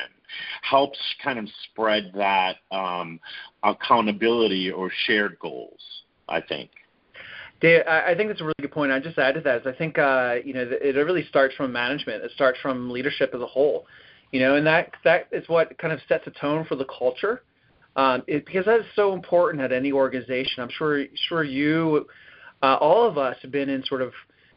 Helps 0.63 0.99
kind 1.23 1.39
of 1.39 1.47
spread 1.65 2.11
that 2.15 2.57
um, 2.73 3.21
accountability 3.63 4.71
or 4.71 4.91
shared 5.07 5.39
goals, 5.39 5.81
I 6.29 6.41
think. 6.41 6.71
Dave, 7.61 7.83
I 7.87 8.15
think 8.15 8.29
that's 8.29 8.41
a 8.41 8.45
really 8.45 8.55
good 8.61 8.73
point. 8.73 8.93
I 8.93 9.01
just 9.01 9.19
add 9.19 9.35
to 9.35 9.41
that 9.41 9.63
is 9.63 9.67
I 9.67 9.73
think 9.73 9.99
uh, 9.99 10.37
you 10.45 10.53
know 10.53 10.69
it 10.71 10.95
really 10.95 11.25
starts 11.29 11.55
from 11.55 11.73
management. 11.73 12.23
It 12.23 12.31
starts 12.35 12.59
from 12.61 12.91
leadership 12.91 13.31
as 13.35 13.41
a 13.41 13.47
whole, 13.47 13.87
you 14.31 14.41
know, 14.41 14.57
and 14.57 14.67
that 14.67 14.93
that 15.05 15.29
is 15.33 15.49
what 15.49 15.77
kind 15.79 15.93
of 15.93 16.01
sets 16.07 16.27
a 16.27 16.33
tone 16.33 16.67
for 16.67 16.77
the 16.77 16.85
culture, 16.85 17.43
um, 17.97 18.23
it, 18.27 18.45
because 18.45 18.67
that 18.67 18.81
is 18.81 18.87
so 18.95 19.15
important 19.15 19.63
at 19.63 19.73
any 19.73 19.91
organization. 19.91 20.63
I'm 20.63 20.69
sure 20.71 21.07
sure 21.29 21.45
you 21.45 22.07
uh, 22.63 22.77
all 22.81 23.07
of 23.07 23.19
us 23.19 23.37
have 23.43 23.51
been 23.51 23.69
in 23.69 23.85
sort 23.85 24.03
of 24.03 24.13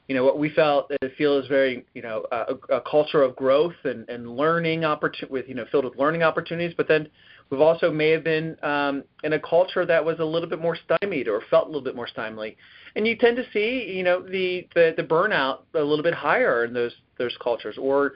you 0.09 0.15
know 0.15 0.23
what 0.25 0.39
we 0.39 0.49
felt 0.49 0.91
uh, 0.91 1.07
feel 1.17 1.37
is 1.37 1.47
very 1.47 1.85
you 1.93 2.01
know 2.01 2.25
a, 2.31 2.55
a 2.75 2.81
culture 2.81 3.21
of 3.21 3.35
growth 3.35 3.75
and, 3.83 4.09
and 4.09 4.35
learning 4.35 4.83
opportunity 4.83 5.31
with 5.31 5.47
you 5.47 5.55
know 5.55 5.65
filled 5.71 5.85
with 5.85 5.97
learning 5.97 6.23
opportunities 6.23 6.73
but 6.75 6.87
then 6.87 7.07
we've 7.49 7.61
also 7.61 7.91
may 7.91 8.09
have 8.09 8.23
been 8.23 8.57
um, 8.63 9.03
in 9.23 9.33
a 9.33 9.39
culture 9.39 9.85
that 9.85 10.03
was 10.03 10.17
a 10.19 10.25
little 10.25 10.49
bit 10.49 10.59
more 10.59 10.75
stymied 10.75 11.27
or 11.27 11.41
felt 11.49 11.65
a 11.65 11.67
little 11.67 11.83
bit 11.83 11.95
more 11.95 12.07
stymied 12.07 12.55
and 12.95 13.07
you 13.07 13.15
tend 13.15 13.37
to 13.37 13.43
see 13.53 13.93
you 13.95 14.03
know 14.03 14.21
the 14.21 14.67
the, 14.73 14.93
the 14.97 15.03
burnout 15.03 15.59
a 15.75 15.79
little 15.79 16.03
bit 16.03 16.13
higher 16.13 16.65
in 16.65 16.73
those 16.73 16.93
those 17.19 17.35
cultures 17.41 17.77
or 17.77 18.13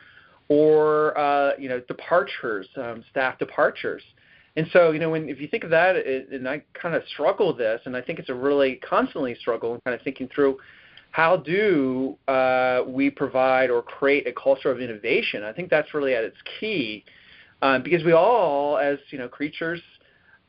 or 0.49 1.17
uh, 1.17 1.51
you 1.59 1.69
know 1.69 1.79
departures 1.81 2.67
um, 2.77 3.03
staff 3.11 3.37
departures 3.37 4.01
and 4.55 4.67
so, 4.71 4.91
you 4.91 4.99
know, 4.99 5.09
when 5.09 5.29
if 5.29 5.41
you 5.41 5.47
think 5.47 5.63
of 5.63 5.71
that, 5.71 5.95
it, 5.95 6.29
and 6.31 6.47
I 6.47 6.63
kind 6.73 6.95
of 6.95 7.03
struggle 7.07 7.47
with 7.47 7.57
this, 7.57 7.81
and 7.85 7.97
I 7.97 8.01
think 8.01 8.19
it's 8.19 8.29
a 8.29 8.35
really 8.35 8.75
constantly 8.87 9.35
struggle, 9.35 9.73
and 9.73 9.83
kind 9.83 9.95
of 9.95 10.01
thinking 10.03 10.29
through 10.33 10.57
how 11.11 11.37
do 11.37 12.17
uh, 12.27 12.81
we 12.87 13.09
provide 13.09 13.69
or 13.69 13.81
create 13.81 14.27
a 14.27 14.33
culture 14.33 14.71
of 14.71 14.79
innovation. 14.79 15.43
I 15.43 15.53
think 15.53 15.69
that's 15.69 15.93
really 15.93 16.15
at 16.15 16.23
its 16.23 16.37
key, 16.59 17.03
um, 17.61 17.81
because 17.83 18.03
we 18.03 18.11
all, 18.11 18.77
as 18.77 18.99
you 19.09 19.17
know, 19.17 19.27
creatures, 19.27 19.81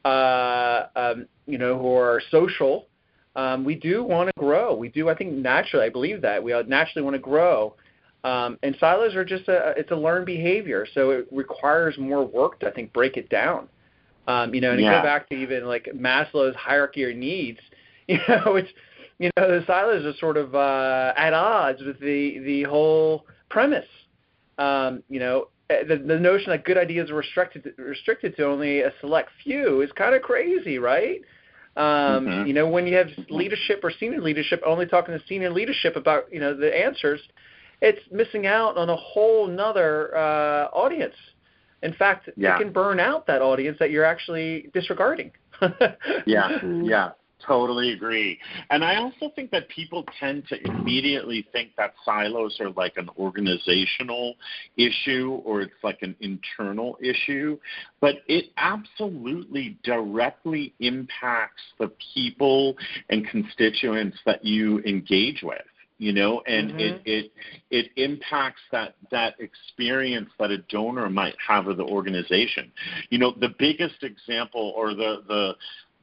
uh, 0.04 0.84
um, 0.96 1.26
you 1.46 1.58
know, 1.58 1.78
who 1.78 1.94
are 1.94 2.20
social, 2.30 2.88
um, 3.37 3.64
we 3.64 3.75
do 3.75 4.04
want 4.04 4.28
to 4.28 4.32
grow. 4.40 4.75
We 4.75 4.88
do, 4.88 5.08
I 5.08 5.14
think, 5.14 5.32
naturally. 5.32 5.87
I 5.87 5.90
believe 5.90 6.20
that 6.23 6.42
we 6.42 6.52
naturally 6.66 7.02
want 7.02 7.14
to 7.14 7.20
grow. 7.20 7.75
Um, 8.23 8.58
and 8.62 8.75
silos 8.80 9.14
are 9.14 9.25
just 9.25 9.49
a 9.49 9.75
it's 9.76 9.90
a 9.90 9.96
learned 9.96 10.25
behavior, 10.25 10.87
so 10.94 11.11
it 11.11 11.26
requires 11.30 11.99
more 11.99 12.25
work 12.26 12.61
to 12.61 12.68
I 12.68 12.70
think 12.70 12.92
break 12.92 13.16
it 13.16 13.28
down. 13.28 13.68
Um, 14.26 14.54
you 14.54 14.61
know, 14.61 14.73
and 14.73 14.81
yeah. 14.81 14.99
go 14.99 15.02
back 15.02 15.28
to 15.28 15.35
even 15.35 15.66
like 15.66 15.88
Maslow's 15.95 16.57
hierarchy 16.57 17.04
of 17.04 17.16
needs, 17.16 17.61
you 18.09 18.19
know, 18.28 18.52
which 18.54 18.69
you 19.19 19.31
know, 19.37 19.61
the 19.61 19.64
silos 19.66 20.04
are 20.04 20.16
sort 20.19 20.37
of 20.37 20.54
uh, 20.54 21.12
at 21.16 21.33
odds 21.33 21.83
with 21.83 22.00
the 22.00 22.38
the 22.40 22.62
whole 22.64 23.26
premise. 23.49 23.87
Um, 24.59 25.02
you 25.09 25.21
know, 25.21 25.49
eh, 25.71 25.85
the, 25.85 25.97
the 25.97 26.19
notion 26.19 26.50
that 26.50 26.64
good 26.64 26.78
ideas 26.78 27.11
are 27.11 27.16
restricted 27.16 27.64
to, 27.64 27.83
restricted 27.83 28.37
to 28.37 28.47
only 28.47 28.81
a 28.81 28.93
select 29.00 29.31
few 29.43 29.81
is 29.81 29.90
kind 29.93 30.14
of 30.14 30.23
crazy, 30.23 30.78
right? 30.78 31.21
Um, 31.76 31.85
mm-hmm. 32.26 32.47
You 32.47 32.54
know, 32.54 32.69
when 32.69 32.87
you 32.87 32.97
have 32.97 33.09
leadership 33.28 33.81
or 33.83 33.93
senior 33.99 34.21
leadership 34.21 34.62
only 34.64 34.87
talking 34.87 35.19
to 35.19 35.25
senior 35.26 35.50
leadership 35.50 35.97
about 35.97 36.33
you 36.33 36.40
know 36.40 36.57
the 36.57 36.75
answers, 36.76 37.21
it's 37.81 38.00
missing 38.11 38.47
out 38.47 38.76
on 38.76 38.88
a 38.88 38.97
whole 38.97 39.47
nother 39.47 40.16
uh, 40.16 40.66
audience. 40.73 41.14
In 41.85 41.93
fact, 41.93 42.31
yeah. 42.37 42.57
it 42.57 42.59
can 42.59 42.73
burn 42.73 42.99
out 42.99 43.26
that 43.26 43.43
audience 43.43 43.76
that 43.79 43.91
you're 43.91 44.05
actually 44.05 44.71
disregarding. 44.73 45.31
yeah, 46.26 46.49
mm-hmm. 46.49 46.85
yeah, 46.85 47.11
totally 47.47 47.93
agree. 47.93 48.38
And 48.71 48.83
I 48.83 48.97
also 48.97 49.31
think 49.37 49.50
that 49.50 49.69
people 49.69 50.03
tend 50.19 50.49
to 50.49 50.57
immediately 50.67 51.47
think 51.53 51.73
that 51.76 51.93
silos 52.03 52.59
are 52.59 52.71
like 52.71 52.95
an 52.97 53.11
organizational 53.19 54.35
issue 54.79 55.43
or 55.45 55.61
it's 55.61 55.73
like 55.83 55.99
an 56.00 56.17
internal 56.21 56.97
issue, 57.03 57.59
but 58.00 58.17
it 58.29 58.47
absolutely 58.57 59.79
directly 59.85 60.73
impacts 60.81 61.62
the 61.79 61.93
people 62.14 62.76
and 63.11 63.29
constituents 63.29 64.17
that 64.25 64.43
you 64.43 64.81
engage 64.81 65.43
with 65.43 65.62
you 66.04 66.12
know 66.12 66.42
and 66.46 66.70
mm-hmm. 66.70 66.80
it 66.80 67.02
it 67.06 67.32
it 67.70 67.87
impacts 67.96 68.61
that 68.70 68.94
that 69.11 69.34
experience 69.40 70.28
that 70.38 70.50
a 70.50 70.58
donor 70.58 71.08
might 71.08 71.34
have 71.46 71.66
of 71.66 71.78
the 71.78 71.84
organization 71.84 72.70
you 73.08 73.18
know 73.18 73.34
the 73.40 73.54
biggest 73.58 74.02
example 74.02 74.75
or 74.76 74.94
the 74.94 75.23
the 75.28 75.54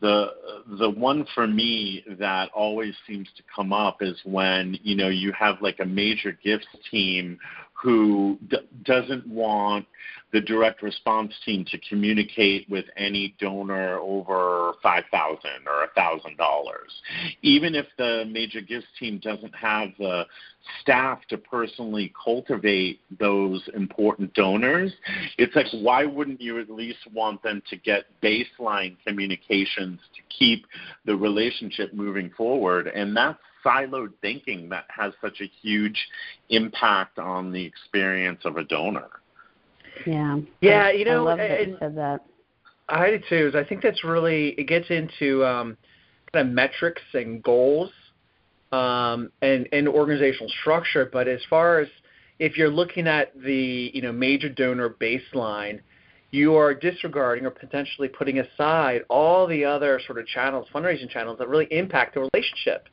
the 0.01 0.31
the 0.79 0.89
one 0.89 1.23
for 1.35 1.45
me 1.45 2.03
that 2.17 2.49
always 2.55 2.95
seems 3.07 3.29
to 3.37 3.43
come 3.55 3.71
up 3.71 3.97
is 4.01 4.19
when 4.25 4.75
you 4.81 4.95
know 4.95 5.09
you 5.09 5.31
have 5.33 5.61
like 5.61 5.79
a 5.79 5.85
major 5.85 6.35
gifts 6.43 6.65
team 6.89 7.37
who 7.81 8.37
d- 8.49 8.57
doesn't 8.83 9.27
want 9.27 9.85
the 10.33 10.41
direct 10.41 10.81
response 10.81 11.33
team 11.43 11.65
to 11.65 11.77
communicate 11.89 12.69
with 12.69 12.85
any 12.95 13.35
donor 13.39 13.97
over 13.99 14.73
five 14.81 15.03
thousand 15.11 15.67
or 15.67 15.83
a 15.83 15.87
thousand 15.95 16.37
dollars, 16.37 17.01
even 17.41 17.75
if 17.75 17.85
the 17.97 18.25
major 18.29 18.61
gifts 18.61 18.87
team 18.99 19.19
doesn't 19.19 19.53
have 19.53 19.89
the 19.97 20.25
staff 20.81 21.19
to 21.27 21.37
personally 21.37 22.13
cultivate 22.23 23.01
those 23.19 23.67
important 23.75 24.33
donors. 24.33 24.93
It's 25.37 25.55
like 25.55 25.67
why 25.73 26.05
wouldn't 26.05 26.39
you 26.39 26.59
at 26.59 26.69
least 26.69 26.99
want 27.13 27.41
them 27.43 27.61
to 27.69 27.75
get 27.75 28.05
baseline 28.21 28.95
communications 29.05 29.99
to 30.15 30.21
keep 30.29 30.65
the 31.05 31.15
relationship 31.15 31.93
moving 31.93 32.29
forward? 32.37 32.87
And 32.87 33.15
that's 33.17 33.39
siloed 33.65 34.13
thinking 34.21 34.69
that 34.69 34.85
has 34.89 35.13
such 35.21 35.41
a 35.41 35.51
huge 35.61 35.97
impact 36.49 37.19
on 37.19 37.51
the 37.51 37.63
experience 37.63 38.41
of 38.45 38.57
a 38.57 38.63
donor. 38.63 39.09
Yeah. 40.05 40.39
Yeah, 40.61 40.91
you 40.91 41.05
know, 41.05 41.27
I 41.27 41.29
love 41.29 41.37
that 41.37 41.67
you 41.67 41.77
said 41.79 41.95
that. 41.97 42.25
I 42.89 43.09
do 43.11 43.19
too. 43.29 43.57
I 43.57 43.63
think 43.63 43.81
that's 43.81 44.03
really 44.03 44.49
it 44.49 44.67
gets 44.67 44.89
into 44.89 45.45
um, 45.45 45.77
kind 46.33 46.47
of 46.47 46.53
metrics 46.53 47.01
and 47.13 47.41
goals 47.41 47.91
um, 48.71 49.31
and 49.41 49.67
and 49.71 49.87
organizational 49.87 50.51
structure. 50.61 51.09
But 51.11 51.27
as 51.27 51.39
far 51.49 51.79
as 51.79 51.87
if 52.39 52.57
you're 52.57 52.69
looking 52.69 53.07
at 53.07 53.39
the 53.39 53.91
you 53.93 54.01
know 54.01 54.11
major 54.11 54.49
donor 54.49 54.89
baseline, 54.89 55.79
you 56.31 56.55
are 56.55 56.73
disregarding 56.73 57.45
or 57.45 57.51
potentially 57.51 58.07
putting 58.07 58.39
aside 58.39 59.03
all 59.09 59.47
the 59.47 59.63
other 59.63 59.99
sort 60.05 60.17
of 60.17 60.27
channels, 60.27 60.67
fundraising 60.73 61.09
channels 61.09 61.37
that 61.39 61.47
really 61.47 61.67
impact 61.71 62.15
the 62.15 62.29
relationship. 62.33 62.87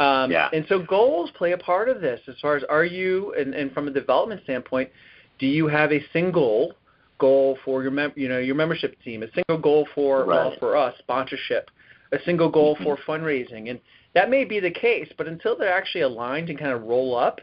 Um, 0.00 0.30
yeah. 0.30 0.48
And 0.52 0.64
so 0.68 0.80
goals 0.80 1.30
play 1.36 1.52
a 1.52 1.58
part 1.58 1.88
of 1.88 2.00
this. 2.00 2.20
As 2.26 2.34
far 2.42 2.56
as 2.56 2.64
are 2.68 2.84
you, 2.84 3.34
and, 3.38 3.54
and 3.54 3.72
from 3.72 3.88
a 3.88 3.90
development 3.90 4.40
standpoint, 4.44 4.90
do 5.38 5.46
you 5.46 5.68
have 5.68 5.92
a 5.92 6.04
single 6.12 6.72
goal 7.18 7.56
for 7.64 7.82
your 7.82 7.92
mem- 7.92 8.12
you 8.16 8.28
know 8.28 8.38
your 8.38 8.54
membership 8.54 9.00
team, 9.02 9.22
a 9.22 9.30
single 9.34 9.58
goal 9.62 9.86
for 9.94 10.24
right. 10.24 10.26
well, 10.26 10.54
for 10.58 10.76
us 10.76 10.94
sponsorship, 10.98 11.70
a 12.12 12.18
single 12.24 12.50
goal 12.50 12.74
mm-hmm. 12.74 12.84
for 12.84 12.98
fundraising, 13.06 13.70
and 13.70 13.80
that 14.14 14.30
may 14.30 14.44
be 14.44 14.60
the 14.60 14.70
case. 14.70 15.08
But 15.16 15.28
until 15.28 15.56
they're 15.56 15.72
actually 15.72 16.02
aligned 16.02 16.50
and 16.50 16.58
kind 16.58 16.72
of 16.72 16.82
roll 16.82 17.16
up, 17.16 17.40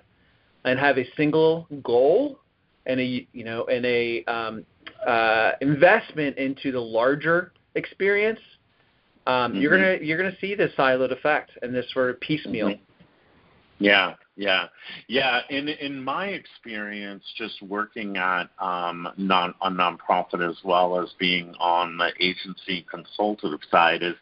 and 0.65 0.79
have 0.79 0.97
a 0.97 1.05
single 1.15 1.67
goal 1.83 2.39
and 2.85 2.99
a 2.99 3.27
you 3.31 3.43
know 3.43 3.65
and 3.65 3.85
a 3.85 4.23
um, 4.25 4.65
uh, 5.07 5.51
investment 5.61 6.37
into 6.37 6.71
the 6.71 6.79
larger 6.79 7.53
experience, 7.75 8.39
um, 9.27 9.51
mm-hmm. 9.51 9.61
you're 9.61 9.71
gonna 9.71 9.97
you're 10.01 10.17
gonna 10.17 10.37
see 10.39 10.55
this 10.55 10.71
siloed 10.77 11.11
effect 11.11 11.51
and 11.61 11.73
this 11.73 11.85
sort 11.93 12.09
of 12.09 12.19
piecemeal. 12.19 12.69
Mm-hmm. 12.69 12.83
Yeah, 13.81 14.13
yeah, 14.35 14.67
yeah. 15.07 15.41
In 15.49 15.67
in 15.67 16.03
my 16.03 16.27
experience, 16.27 17.23
just 17.35 17.61
working 17.63 18.17
at 18.17 18.43
um, 18.59 19.07
non 19.17 19.55
a 19.61 19.71
nonprofit 19.71 20.47
as 20.47 20.57
well 20.63 21.01
as 21.01 21.09
being 21.17 21.55
on 21.59 21.97
the 21.97 22.11
agency 22.19 22.85
consultative 22.89 23.59
side, 23.71 24.03
is 24.03 24.13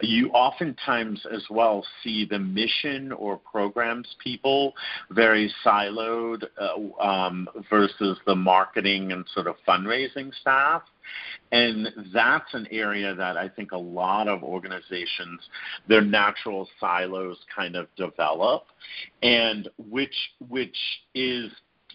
you 0.00 0.30
oftentimes 0.30 1.24
as 1.32 1.44
well 1.48 1.86
see 2.02 2.24
the 2.24 2.40
mission 2.40 3.12
or 3.12 3.36
programs 3.38 4.08
people 4.22 4.74
very 5.10 5.52
siloed 5.64 6.42
uh, 6.60 7.00
um, 7.00 7.48
versus 7.70 8.18
the 8.26 8.34
marketing 8.34 9.12
and 9.12 9.24
sort 9.32 9.46
of 9.46 9.54
fundraising 9.66 10.32
staff. 10.40 10.82
And 11.52 11.88
that's 12.12 12.52
an 12.54 12.66
area 12.70 13.14
that 13.14 13.36
I 13.36 13.48
think 13.48 13.72
a 13.72 13.78
lot 13.78 14.28
of 14.28 14.42
organizations, 14.42 15.40
their 15.88 16.00
natural 16.00 16.68
silos 16.80 17.38
kind 17.54 17.76
of 17.76 17.86
develop, 17.96 18.64
and 19.22 19.68
which 19.78 20.16
which 20.48 20.76
is 21.14 21.50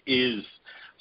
is 0.08 0.44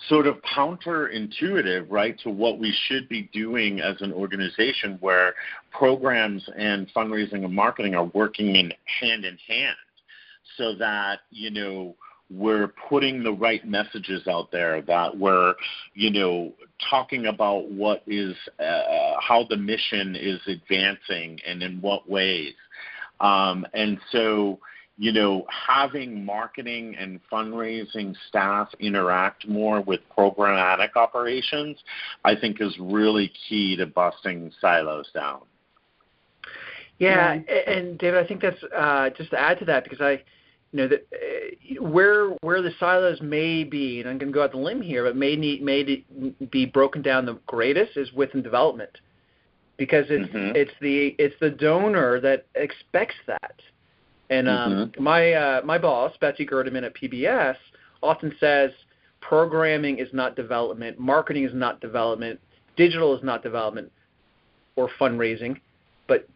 sort 0.08 0.26
of 0.26 0.36
counterintuitive, 0.42 1.86
right, 1.88 2.18
to 2.20 2.30
what 2.30 2.58
we 2.58 2.74
should 2.86 3.08
be 3.08 3.28
doing 3.32 3.80
as 3.80 4.00
an 4.00 4.12
organization 4.12 4.96
where 5.00 5.34
programs 5.72 6.48
and 6.56 6.88
fundraising 6.94 7.44
and 7.44 7.52
marketing 7.52 7.94
are 7.94 8.04
working 8.14 8.54
in 8.54 8.72
hand 9.00 9.24
in 9.24 9.36
hand 9.48 9.76
so 10.56 10.74
that, 10.76 11.20
you 11.30 11.50
know, 11.50 11.96
we're 12.30 12.68
putting 12.88 13.23
the 13.23 13.32
right 13.32 13.66
messages 13.66 14.26
out 14.26 14.50
there 14.52 14.82
that 14.82 15.16
we're 15.16 15.54
you 15.94 16.11
know 16.11 16.52
talking 16.90 17.26
about 17.26 17.70
what 17.70 18.02
is 18.06 18.37
uh, 18.61 19.14
how 19.20 19.47
the 19.49 19.56
mission 19.56 20.14
is 20.14 20.40
advancing 20.47 21.38
and 21.47 21.62
in 21.62 21.80
what 21.80 22.08
ways. 22.08 22.54
Um, 23.20 23.66
and 23.75 23.99
so 24.12 24.58
you 24.99 25.12
know 25.12 25.47
having 25.49 26.25
marketing 26.25 26.97
and 26.99 27.20
fundraising 27.32 28.14
staff 28.28 28.68
interact 28.78 29.49
more 29.49 29.80
with 29.80 30.00
programmatic 30.16 30.97
operations 30.97 31.78
i 32.25 32.35
think 32.35 32.61
is 32.61 32.76
really 32.80 33.32
key 33.49 33.76
to 33.76 33.87
busting 33.87 34.50
silos 34.61 35.08
down. 35.14 35.42
Yeah, 36.99 37.38
and 37.66 37.97
David, 37.97 38.25
I 38.25 38.26
think 38.26 38.42
that's 38.42 38.62
uh, 38.76 39.11
just 39.16 39.30
to 39.30 39.38
add 39.38 39.61
to 39.61 39.64
that 39.66 39.85
because 39.85 40.00
I, 40.00 40.20
you 40.72 40.78
know, 40.78 40.88
the, 40.88 40.96
uh, 40.96 41.82
where 41.82 42.30
where 42.42 42.60
the 42.62 42.72
silos 42.78 43.20
may 43.20 43.64
be, 43.64 44.00
and 44.00 44.08
I'm 44.08 44.18
going 44.18 44.32
to 44.32 44.34
go 44.34 44.44
out 44.44 44.52
the 44.52 44.58
limb 44.58 44.82
here, 44.82 45.04
but 45.04 45.16
may 45.16 45.36
need 45.36 45.62
may 45.62 46.04
be 46.50 46.66
broken 46.66 47.02
down 47.02 47.26
the 47.26 47.38
greatest 47.47 47.97
is 47.97 48.12
within 48.12 48.43
development, 48.43 48.90
because 49.76 50.06
it's 50.10 50.30
mm-hmm. 50.30 50.54
it's 50.54 50.73
the 50.80 51.14
it's 51.19 51.34
the 51.40 51.50
donor 51.50 52.21
that 52.21 52.47
expects 52.54 53.14
that, 53.26 53.60
and 54.28 54.49
um, 54.49 54.73
mm-hmm. 54.73 55.02
my 55.02 55.32
uh, 55.32 55.60
my 55.64 55.78
boss 55.78 56.12
Betsy 56.21 56.47
Gerdeman 56.47 56.84
at 56.84 56.95
PBS 56.95 57.56
often 58.02 58.34
says 58.38 58.71
programming 59.21 59.99
is 59.99 60.08
not 60.12 60.36
development, 60.36 60.99
marketing 60.99 61.45
is 61.45 61.54
not 61.54 61.80
development, 61.80 62.38
digital 62.76 63.16
is 63.16 63.25
not 63.25 63.43
development, 63.43 63.90
or 64.76 64.90
fundraising, 65.00 65.60
but 66.06 66.28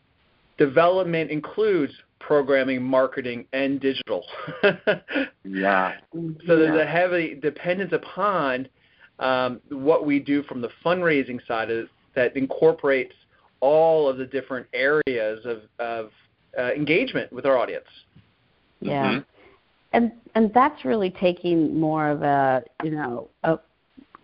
development 0.59 1.31
includes 1.31 1.93
programming, 2.27 2.83
marketing, 2.83 3.47
and 3.53 3.81
digital. 3.81 4.25
yeah. 5.45 5.95
So 6.47 6.57
there's 6.57 6.81
a 6.81 6.87
heavy 6.87 7.35
dependence 7.35 7.93
upon 7.93 8.69
um, 9.19 9.61
what 9.69 10.07
we 10.07 10.19
do 10.19 10.43
from 10.45 10.61
the 10.61 10.71
fundraising 10.85 11.45
side 11.47 11.71
of, 11.71 11.89
that 12.15 12.37
incorporates 12.37 13.15
all 13.61 14.09
of 14.09 14.19
the 14.19 14.27
different 14.27 14.67
areas 14.73 15.45
of, 15.45 15.63
of 15.79 16.11
uh, 16.59 16.73
engagement 16.73 17.33
with 17.33 17.47
our 17.47 17.57
audience. 17.59 17.87
Yeah. 18.81 19.07
Mm-hmm. 19.07 19.19
And 19.95 20.13
and 20.35 20.51
that's 20.55 20.87
really 20.87 21.11
taking 21.11 21.79
more 21.79 22.09
of 22.09 22.23
a 22.23 22.63
you 22.83 22.93
know 22.93 23.29
a, 23.43 23.59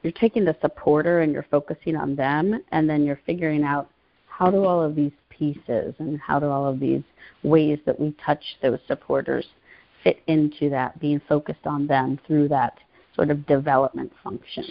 you're 0.02 0.12
taking 0.12 0.44
the 0.44 0.56
supporter 0.62 1.20
and 1.20 1.30
you're 1.30 1.46
focusing 1.50 1.94
on 1.94 2.16
them, 2.16 2.64
and 2.72 2.88
then 2.88 3.04
you're 3.04 3.20
figuring 3.26 3.64
out 3.64 3.90
how 4.28 4.50
do 4.50 4.64
all 4.64 4.82
of 4.82 4.96
these 4.96 5.12
pieces 5.38 5.94
and 5.98 6.20
how 6.20 6.38
do 6.38 6.46
all 6.46 6.66
of 6.66 6.81
these 6.81 7.03
ways 7.42 7.79
that 7.87 7.98
we 7.98 8.14
touch 8.24 8.42
those 8.62 8.79
supporters 8.87 9.46
fit 10.05 10.20
into 10.27 10.70
that, 10.70 10.98
being 11.01 11.20
focused 11.29 11.66
on 11.66 11.87
them 11.87 12.18
through 12.27 12.48
that 12.48 12.79
sort 13.14 13.31
of 13.31 13.46
development 13.46 14.12
function. 14.22 14.64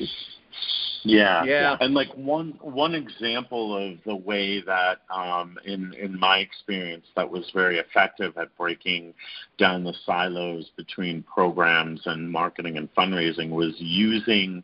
Yeah, 1.04 1.44
yeah. 1.44 1.78
And 1.80 1.94
like 1.94 2.10
one 2.16 2.58
one 2.62 2.96
example 2.96 3.76
of 3.78 3.98
the 4.06 4.16
way 4.16 4.62
that, 4.62 5.02
um, 5.14 5.58
in 5.66 5.94
in 5.94 6.20
my 6.20 6.40
experience, 6.40 7.06
that 7.16 7.30
was 7.30 7.50
very 7.54 7.78
effective 7.78 8.38
at 8.38 8.56
breaking 8.58 9.14
down 9.58 9.84
the 9.84 9.94
silos 10.06 10.72
between 10.76 11.24
programs 11.24 12.02
and 12.06 12.30
marketing 12.30 12.78
and 12.78 12.94
fundraising 12.96 13.50
was 13.50 13.74
using 13.78 14.64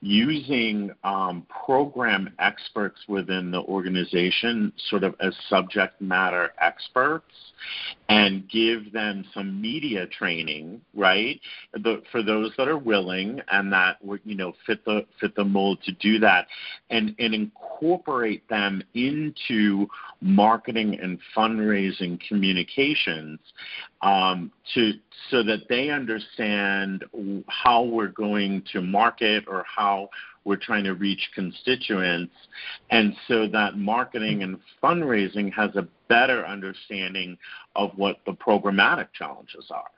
using 0.00 0.90
um, 1.04 1.46
program 1.64 2.32
experts 2.38 3.00
within 3.08 3.50
the 3.50 3.60
organization 3.62 4.72
sort 4.88 5.04
of 5.04 5.14
as 5.20 5.34
subject 5.48 6.00
matter 6.00 6.50
experts 6.60 7.32
and 8.08 8.48
give 8.48 8.92
them 8.92 9.24
some 9.34 9.60
media 9.60 10.06
training, 10.06 10.80
right? 10.94 11.40
The, 11.72 12.02
for 12.12 12.22
those 12.22 12.52
that 12.56 12.68
are 12.68 12.78
willing 12.78 13.40
and 13.50 13.72
that 13.72 13.98
you 14.24 14.36
know 14.36 14.52
fit 14.66 14.84
the 14.84 15.06
fit 15.20 15.34
the 15.34 15.44
mold 15.44 15.78
to 15.84 15.92
do 15.92 16.18
that, 16.20 16.46
and 16.90 17.14
and 17.18 17.34
incorporate 17.34 18.48
them 18.48 18.82
into 18.94 19.86
marketing 20.20 20.98
and 21.00 21.18
fundraising 21.36 22.20
communications 22.26 23.40
um, 24.02 24.52
to 24.74 24.92
so 25.30 25.42
that 25.42 25.68
they 25.68 25.90
understand 25.90 27.04
how 27.48 27.82
we're 27.82 28.08
going 28.08 28.62
to 28.72 28.80
market 28.80 29.44
or 29.48 29.64
how 29.66 30.08
we're 30.46 30.56
trying 30.56 30.84
to 30.84 30.94
reach 30.94 31.28
constituents, 31.34 32.32
and 32.90 33.14
so 33.26 33.48
that 33.48 33.76
marketing 33.76 34.44
and 34.44 34.58
fundraising 34.82 35.52
has 35.52 35.74
a 35.74 35.86
better 36.08 36.46
understanding 36.46 37.36
of 37.74 37.90
what 37.96 38.18
the 38.26 38.32
programmatic 38.32 39.08
challenges 39.12 39.66
are. 39.70 39.90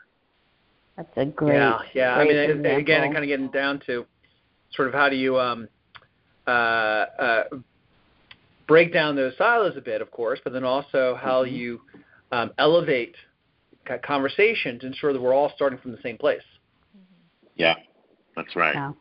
That's 0.97 1.17
a 1.17 1.27
great. 1.27 1.55
Yeah, 1.55 1.79
yeah. 1.95 2.15
Great 2.17 2.31
I 2.31 2.33
mean, 2.33 2.51
example. 2.51 2.77
again, 2.79 3.05
it 3.05 3.13
kind 3.13 3.25
of 3.25 3.29
getting 3.29 3.51
down 3.51 3.81
to 3.87 4.07
sort 4.73 4.89
of 4.89 4.95
how 4.95 5.09
do 5.09 5.17
you 5.17 5.39
um, 5.39 5.69
uh, 6.47 6.51
uh, 6.51 7.45
break 8.67 8.93
down 8.93 9.17
those 9.17 9.35
silos 9.37 9.77
a 9.77 9.81
bit, 9.83 10.01
of 10.01 10.11
course, 10.11 10.41
but 10.43 10.53
then 10.55 10.65
also 10.65 11.17
how 11.21 11.45
mm-hmm. 11.45 11.55
you 11.55 11.81
um, 12.33 12.51
elevate 12.59 13.15
conversation 14.03 14.79
to 14.79 14.87
ensure 14.87 15.13
that 15.13 15.21
we're 15.21 15.35
all 15.35 15.53
starting 15.55 15.79
from 15.79 15.93
the 15.93 15.99
same 16.03 16.19
place. 16.19 16.43
Yeah, 17.57 17.75
that's 18.35 18.55
right. 18.57 18.75
Yeah. 18.75 18.93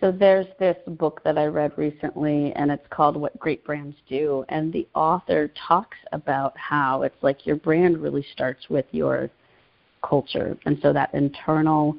So 0.00 0.12
there's 0.12 0.46
this 0.60 0.76
book 0.86 1.20
that 1.24 1.36
I 1.36 1.46
read 1.46 1.72
recently, 1.76 2.52
and 2.52 2.70
it's 2.70 2.86
called 2.90 3.16
What 3.16 3.36
Great 3.40 3.64
Brands 3.64 3.96
Do. 4.08 4.44
And 4.48 4.72
the 4.72 4.86
author 4.94 5.50
talks 5.66 5.96
about 6.12 6.56
how 6.56 7.02
it's 7.02 7.20
like 7.20 7.46
your 7.46 7.56
brand 7.56 7.98
really 7.98 8.24
starts 8.32 8.70
with 8.70 8.86
your 8.92 9.28
culture. 10.08 10.56
And 10.66 10.78
so 10.82 10.92
that 10.92 11.12
internal 11.14 11.96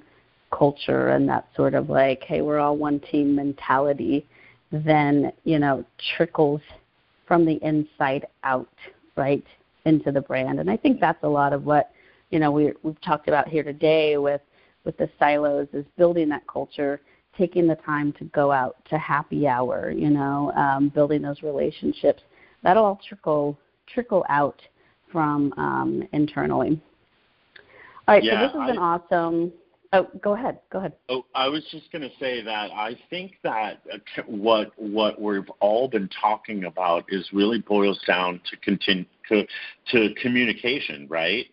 culture 0.52 1.10
and 1.10 1.28
that 1.28 1.48
sort 1.58 1.74
of 1.74 1.90
like, 1.90 2.24
hey, 2.24 2.42
we're 2.42 2.60
all 2.60 2.78
one 2.78 3.02
team 3.02 3.36
mentality, 3.36 4.26
then, 4.72 5.34
you 5.44 5.60
know, 5.60 5.84
trickles 6.16 6.62
from 7.28 7.46
the 7.46 7.60
inside 7.62 8.26
out, 8.46 8.70
right, 9.18 9.44
into 9.84 10.12
the 10.14 10.22
brand. 10.22 10.62
And 10.62 10.72
I 10.72 10.78
think 10.78 11.02
that's 11.02 11.24
a 11.24 11.30
lot 11.30 11.52
of 11.52 11.66
what, 11.66 11.92
you 12.30 12.40
know, 12.40 12.50
we, 12.50 12.72
we've 12.82 13.00
talked 13.02 13.28
about 13.28 13.50
here 13.50 13.64
today 13.64 14.18
with, 14.18 14.42
with 14.86 14.98
the 14.98 15.10
silos 15.20 15.68
is 15.74 15.86
building 15.98 16.30
that 16.30 16.48
culture 16.48 17.02
taking 17.40 17.66
the 17.66 17.76
time 17.76 18.12
to 18.14 18.26
go 18.26 18.52
out 18.52 18.76
to 18.90 18.98
happy 19.00 19.48
hour, 19.48 19.90
you 19.90 20.10
know, 20.10 20.52
um, 20.52 20.90
building 20.90 21.22
those 21.22 21.42
relationships. 21.42 22.22
That'll 22.62 22.84
all 22.84 23.02
trickle 23.08 23.58
trickle 23.88 24.26
out 24.30 24.62
from 25.12 25.52
um, 25.58 26.08
internally. 26.12 26.80
All 28.08 28.16
right, 28.16 28.24
yeah, 28.24 28.42
so 28.42 28.48
this 28.48 28.56
has 28.56 28.72
been 28.72 28.78
awesome. 28.78 29.54
Oh, 29.92 30.08
go 30.22 30.34
ahead. 30.34 30.60
Go 30.72 30.80
ahead. 30.80 30.94
Oh, 31.10 31.26
I 31.34 31.48
was 31.48 31.64
just 31.72 31.92
going 31.92 32.04
to 32.04 32.12
say 32.20 32.44
that 32.44 32.70
I 32.72 32.96
think 33.10 33.38
that 33.44 33.82
uh, 33.92 33.98
what 34.28 34.72
what 34.78 35.20
we've 35.20 35.50
all 35.62 35.88
been 35.88 36.10
talking 36.22 36.66
about 36.66 37.06
is 37.10 37.28
really 37.34 37.60
boils 37.60 38.00
down 38.06 38.40
to 38.52 38.58
continue 38.58 39.06
to, 39.30 39.46
to 39.92 40.14
communication, 40.22 41.08
right? 41.10 41.46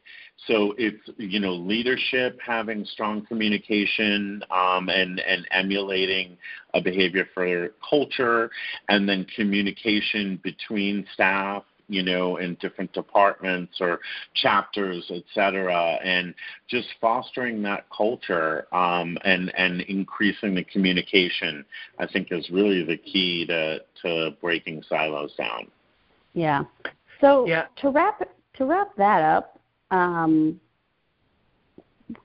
So 0.47 0.75
it's 0.79 1.03
you 1.17 1.41
know 1.41 1.55
leadership 1.55 2.39
having 2.45 2.85
strong 2.85 3.25
communication 3.27 4.43
um, 4.51 4.89
and 4.89 5.19
and 5.21 5.47
emulating 5.51 6.37
a 6.75 6.81
behavior 6.81 7.27
for 7.35 7.71
culture, 7.89 8.51
and 8.89 9.09
then 9.09 9.27
communication 9.35 10.39
between 10.43 11.07
staff 11.15 11.65
you 11.89 12.03
know, 12.03 12.37
in 12.37 12.57
different 12.61 12.93
departments 12.93 13.77
or 13.81 14.01
chapters, 14.35 15.05
et 15.11 15.23
cetera, 15.33 15.99
and 16.03 16.35
just 16.69 16.89
fostering 17.01 17.63
that 17.63 17.87
culture 17.97 18.67
um, 18.75 19.17
and 19.25 19.55
and 19.57 19.83
increasing 19.83 20.55
the 20.55 20.65
communication, 20.65 21.65
I 21.99 22.07
think, 22.07 22.29
is 22.31 22.49
really 22.51 22.85
the 22.85 22.97
key 22.97 23.47
to 23.47 23.81
to 24.03 24.37
breaking 24.41 24.83
silos 24.89 25.33
down. 25.37 25.69
Yeah. 26.35 26.65
So 27.21 27.47
yeah. 27.47 27.67
to 27.81 27.91
wrap 27.91 28.29
to 28.57 28.65
wrap 28.65 28.95
that 28.97 29.23
up, 29.23 29.56
um, 29.91 30.61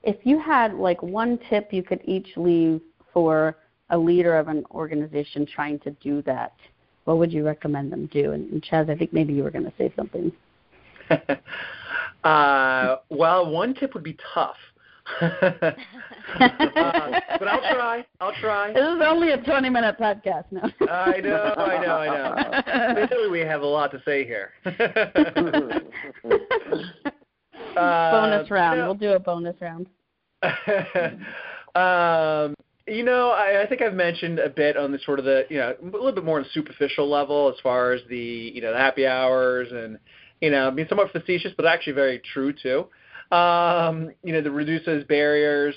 if 0.02 0.16
you 0.24 0.38
had 0.38 0.74
like 0.74 1.02
one 1.02 1.38
tip 1.48 1.72
you 1.72 1.82
could 1.82 2.00
each 2.04 2.28
leave 2.36 2.80
for 3.12 3.56
a 3.90 3.98
leader 3.98 4.36
of 4.36 4.48
an 4.48 4.64
organization 4.70 5.46
trying 5.46 5.78
to 5.80 5.90
do 6.02 6.22
that, 6.22 6.54
what 7.04 7.18
would 7.18 7.32
you 7.32 7.44
recommend 7.44 7.92
them 7.92 8.06
do? 8.06 8.32
And, 8.32 8.50
and 8.52 8.62
Chas, 8.62 8.88
I 8.88 8.94
think 8.94 9.12
maybe 9.12 9.32
you 9.32 9.42
were 9.42 9.50
going 9.50 9.64
to 9.64 9.72
say 9.76 9.92
something. 9.96 10.32
uh, 12.24 12.96
well, 13.10 13.50
one 13.50 13.74
tip 13.74 13.94
would 13.94 14.04
be 14.04 14.16
tough. 14.32 14.56
uh, 15.20 15.30
but 16.38 17.48
I'll 17.48 17.74
try. 17.74 18.06
I'll 18.20 18.34
try. 18.40 18.72
This 18.72 18.82
is 18.82 19.02
only 19.04 19.32
a 19.32 19.36
20 19.36 19.68
minute 19.68 19.98
podcast 19.98 20.44
now. 20.52 20.70
I 20.88 21.20
know, 21.20 21.54
I 21.56 21.84
know, 21.84 21.96
I 21.96 22.06
know. 22.06 23.06
Clearly, 23.08 23.30
we 23.30 23.40
have 23.40 23.62
a 23.62 23.66
lot 23.66 23.90
to 23.90 24.02
say 24.04 24.24
here. 24.24 24.52
Bonus 27.74 28.50
uh, 28.50 28.54
round. 28.54 28.76
You 28.76 28.82
know, 28.82 28.86
we'll 28.88 28.94
do 28.94 29.12
a 29.12 29.18
bonus 29.18 29.56
round. 29.60 29.86
um, 31.74 32.54
you 32.86 33.04
know, 33.04 33.30
I, 33.30 33.62
I 33.62 33.66
think 33.68 33.80
I've 33.80 33.94
mentioned 33.94 34.38
a 34.38 34.48
bit 34.48 34.76
on 34.76 34.92
the 34.92 34.98
sort 35.04 35.18
of 35.18 35.24
the, 35.24 35.44
you 35.48 35.58
know, 35.58 35.74
a 35.80 35.84
little 35.84 36.12
bit 36.12 36.24
more 36.24 36.38
on 36.38 36.44
a 36.44 36.50
superficial 36.50 37.08
level 37.08 37.48
as 37.48 37.60
far 37.62 37.92
as 37.92 38.02
the, 38.08 38.16
you 38.54 38.60
know, 38.60 38.72
the 38.72 38.78
happy 38.78 39.06
hours 39.06 39.68
and, 39.70 39.98
you 40.40 40.50
know, 40.50 40.70
being 40.70 40.88
somewhat 40.88 41.12
facetious, 41.12 41.52
but 41.56 41.66
actually 41.66 41.92
very 41.92 42.20
true 42.32 42.52
too. 42.52 42.86
Um, 43.34 44.12
you 44.24 44.32
know, 44.32 44.42
the 44.42 44.50
reduces 44.50 45.04
barriers, 45.04 45.74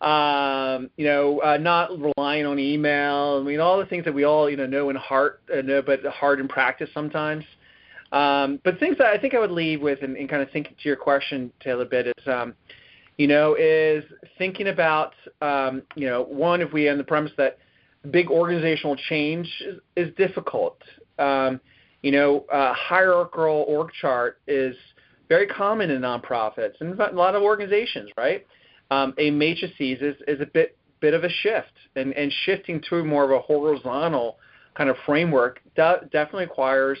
um, 0.00 0.90
you 0.96 1.04
know, 1.04 1.40
uh, 1.40 1.58
not 1.58 1.90
relying 2.00 2.46
on 2.46 2.58
email. 2.58 3.38
I 3.40 3.44
mean, 3.44 3.60
all 3.60 3.78
the 3.78 3.86
things 3.86 4.06
that 4.06 4.14
we 4.14 4.24
all, 4.24 4.48
you 4.48 4.56
know, 4.56 4.66
know 4.66 4.88
in 4.88 4.96
heart, 4.96 5.42
uh, 5.54 5.60
know, 5.60 5.82
but 5.82 6.04
hard 6.06 6.40
in 6.40 6.48
practice 6.48 6.88
sometimes. 6.94 7.44
Um, 8.12 8.60
but 8.64 8.78
things 8.78 8.98
that 8.98 9.06
I 9.06 9.18
think 9.18 9.34
I 9.34 9.38
would 9.38 9.50
leave 9.50 9.80
with, 9.80 10.02
and, 10.02 10.16
and 10.16 10.28
kind 10.28 10.42
of 10.42 10.50
thinking 10.50 10.74
to 10.80 10.88
your 10.88 10.96
question, 10.96 11.52
Taylor, 11.60 11.82
a 11.82 11.86
bit 11.86 12.06
is, 12.08 12.26
um, 12.26 12.54
you 13.18 13.28
know, 13.28 13.54
is 13.58 14.02
thinking 14.38 14.68
about, 14.68 15.14
um, 15.40 15.82
you 15.94 16.06
know, 16.06 16.24
one, 16.24 16.60
if 16.60 16.72
we 16.72 16.88
on 16.88 16.98
the 16.98 17.04
premise 17.04 17.32
that 17.36 17.58
big 18.10 18.28
organizational 18.30 18.96
change 18.96 19.46
is, 19.60 19.78
is 19.96 20.14
difficult. 20.16 20.80
Um, 21.18 21.60
you 22.02 22.12
know, 22.12 22.46
uh, 22.52 22.72
hierarchical 22.74 23.64
org 23.68 23.90
chart 24.00 24.40
is 24.48 24.74
very 25.28 25.46
common 25.46 25.90
in 25.90 26.00
nonprofits 26.00 26.80
and 26.80 26.98
a 26.98 27.12
lot 27.12 27.34
of 27.34 27.42
organizations, 27.42 28.10
right? 28.16 28.46
Um, 28.90 29.14
a 29.18 29.30
matrices 29.30 29.98
is, 30.00 30.16
is 30.26 30.40
a 30.40 30.46
bit 30.46 30.76
bit 31.00 31.14
of 31.14 31.24
a 31.24 31.30
shift, 31.30 31.72
and, 31.96 32.12
and 32.12 32.30
shifting 32.44 32.82
to 32.90 33.02
more 33.02 33.24
of 33.24 33.30
a 33.30 33.40
horizontal 33.40 34.38
kind 34.74 34.90
of 34.90 34.96
framework 35.06 35.60
de- 35.74 36.00
definitely 36.12 36.44
requires 36.44 36.98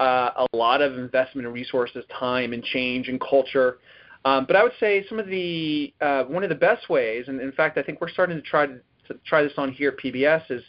uh, 0.00 0.44
a 0.52 0.56
lot 0.56 0.82
of 0.82 0.98
investment 0.98 1.46
and 1.46 1.54
resources, 1.54 2.04
time, 2.18 2.52
and 2.52 2.62
change 2.64 3.08
and 3.08 3.20
culture. 3.20 3.78
Um, 4.24 4.46
but 4.46 4.56
I 4.56 4.62
would 4.62 4.72
say 4.80 5.04
some 5.08 5.18
of 5.18 5.26
the 5.26 5.92
uh, 6.00 6.24
one 6.24 6.42
of 6.42 6.48
the 6.48 6.54
best 6.54 6.88
ways, 6.88 7.26
and 7.28 7.40
in 7.40 7.52
fact, 7.52 7.76
I 7.76 7.82
think 7.82 8.00
we're 8.00 8.08
starting 8.08 8.36
to 8.36 8.42
try 8.42 8.66
to, 8.66 8.80
try 9.26 9.42
this 9.42 9.52
on 9.58 9.70
here 9.72 9.90
at 9.90 9.98
PBS, 9.98 10.50
is 10.50 10.62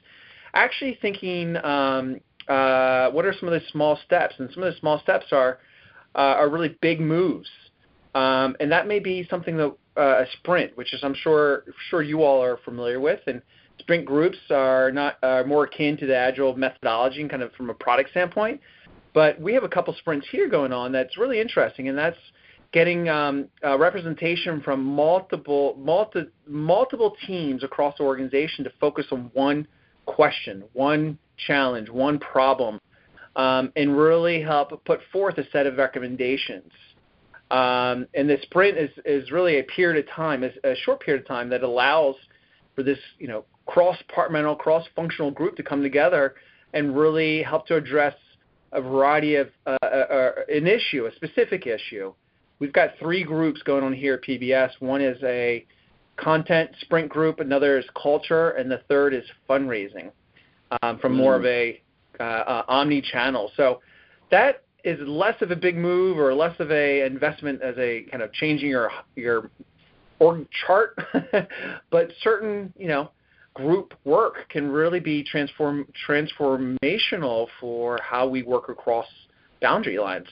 actually 0.53 0.97
thinking 1.01 1.55
um, 1.57 2.19
uh, 2.47 3.09
what 3.11 3.25
are 3.25 3.33
some 3.39 3.47
of 3.47 3.53
the 3.53 3.61
small 3.71 3.97
steps, 4.05 4.35
and 4.39 4.49
some 4.53 4.63
of 4.63 4.73
the 4.73 4.79
small 4.79 4.99
steps 4.99 5.27
are 5.31 5.59
uh, 6.15 6.35
are 6.37 6.49
really 6.49 6.77
big 6.81 6.99
moves, 6.99 7.49
um, 8.13 8.55
and 8.59 8.71
that 8.71 8.87
may 8.87 8.99
be 8.99 9.25
something 9.29 9.55
that 9.57 9.73
uh, 9.97 10.01
a 10.01 10.25
sprint, 10.33 10.75
which 10.75 10.93
is 10.93 11.01
I'm 11.01 11.15
sure 11.15 11.63
sure 11.89 12.03
you 12.03 12.23
all 12.23 12.43
are 12.43 12.57
familiar 12.65 12.99
with, 12.99 13.21
and 13.25 13.41
sprint 13.79 14.05
groups 14.05 14.37
are 14.49 14.91
not 14.91 15.17
are 15.23 15.45
more 15.45 15.63
akin 15.63 15.95
to 15.97 16.05
the 16.05 16.15
agile 16.15 16.57
methodology, 16.57 17.21
and 17.21 17.29
kind 17.29 17.41
of 17.41 17.53
from 17.53 17.69
a 17.69 17.73
product 17.73 18.09
standpoint. 18.11 18.59
But 19.15 19.39
we 19.39 19.53
have 19.53 19.63
a 19.63 19.69
couple 19.69 19.95
sprints 19.97 20.27
here 20.29 20.49
going 20.49 20.73
on 20.73 20.91
that's 20.91 21.17
really 21.17 21.39
interesting, 21.39 21.87
and 21.87 21.97
that's 21.97 22.17
getting 22.73 23.07
um, 23.07 23.47
uh, 23.63 23.79
representation 23.79 24.61
from 24.61 24.83
multiple 24.83 25.77
multi, 25.79 26.25
multiple 26.45 27.15
teams 27.25 27.63
across 27.63 27.97
the 27.97 28.03
organization 28.03 28.65
to 28.65 28.71
focus 28.79 29.05
on 29.11 29.31
one 29.33 29.65
question, 30.05 30.65
one 30.73 31.17
challenge, 31.47 31.89
one 31.89 32.19
problem, 32.19 32.81
um, 33.37 33.71
and 33.77 33.97
really 33.97 34.41
help 34.41 34.83
put 34.83 34.99
forth 35.13 35.37
a 35.37 35.49
set 35.49 35.65
of 35.65 35.77
recommendations. 35.77 36.71
Um, 37.51 38.07
and 38.15 38.29
the 38.29 38.37
sprint 38.41 38.77
is, 38.77 38.89
is 39.05 39.31
really 39.31 39.59
a 39.59 39.63
period 39.63 40.03
of 40.05 40.13
time, 40.13 40.43
is 40.43 40.51
a 40.65 40.75
short 40.83 40.99
period 40.99 41.21
of 41.21 41.27
time 41.27 41.47
that 41.51 41.63
allows 41.63 42.15
for 42.75 42.83
this, 42.83 42.99
you 43.19 43.29
know, 43.29 43.45
cross-departmental, 43.65 44.57
cross-functional 44.57 45.31
group 45.31 45.55
to 45.55 45.63
come 45.63 45.81
together 45.81 46.35
and 46.73 46.97
really 46.97 47.41
help 47.41 47.65
to 47.67 47.75
address 47.77 48.13
a 48.75 48.81
variety 48.81 49.35
of 49.35 49.49
uh, 49.65 49.77
uh, 49.81 49.85
uh 49.85 50.31
an 50.49 50.67
issue, 50.67 51.05
a 51.05 51.15
specific 51.15 51.65
issue 51.65 52.13
we've 52.59 52.73
got 52.73 52.91
three 52.99 53.23
groups 53.23 53.61
going 53.63 53.83
on 53.83 53.93
here 53.93 54.15
at 54.15 54.23
PBS. 54.23 54.71
One 54.79 55.01
is 55.01 55.21
a 55.23 55.65
content 56.17 56.71
sprint 56.81 57.09
group, 57.09 57.39
another 57.39 57.77
is 57.77 57.85
culture, 58.01 58.51
and 58.51 58.69
the 58.71 58.81
third 58.87 59.13
is 59.13 59.23
fundraising 59.49 60.11
um, 60.81 60.99
from 60.99 61.13
mm. 61.13 61.17
more 61.17 61.35
of 61.35 61.45
a 61.45 61.81
uh, 62.19 62.23
uh, 62.23 62.63
omni-channel. 62.67 63.51
So 63.57 63.81
that 64.31 64.63
is 64.83 64.99
less 65.07 65.41
of 65.41 65.51
a 65.51 65.55
big 65.55 65.75
move 65.75 66.17
or 66.17 66.33
less 66.33 66.57
of 66.59 66.71
a 66.71 67.05
investment 67.05 67.61
as 67.61 67.75
a 67.77 68.03
kind 68.11 68.21
of 68.23 68.31
changing 68.33 68.69
your 68.69 68.91
your 69.15 69.49
org 70.19 70.47
chart, 70.65 70.97
but 71.89 72.09
certain 72.21 72.71
you 72.77 72.87
know 72.87 73.11
group 73.55 73.93
work 74.03 74.47
can 74.49 74.69
really 74.69 74.99
be 74.99 75.23
transform 75.23 75.87
transformational 76.07 77.47
for 77.59 77.99
how 78.03 78.27
we 78.27 78.43
work 78.43 78.69
across 78.69 79.07
boundary 79.61 79.97
lines. 79.97 80.27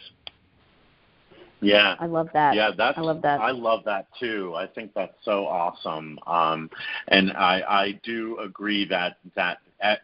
Yeah, 1.62 1.96
I 1.98 2.08
love 2.08 2.28
that. 2.34 2.56
Yeah, 2.56 2.72
that's 2.78 2.98
I 2.98 3.02
love 3.02 3.22
that. 3.22 3.40
I 3.40 3.52
love 3.52 3.84
that 3.86 4.08
too. 4.20 4.54
I 4.56 4.68
think 4.68 4.92
that's 4.94 5.16
so 5.24 5.48
awesome. 5.48 6.20
Um, 6.28 6.70
and 7.08 7.32
I 7.32 7.62
I 7.62 8.00
do 8.04 8.38
agree 8.40 8.86
that 8.90 9.18
that 9.36 9.60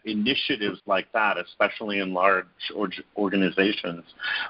initiatives 0.05 0.79
like 0.85 1.11
that, 1.13 1.37
especially 1.37 1.99
in 1.99 2.13
large 2.13 2.45
or, 2.75 2.89
organizations 3.17 4.03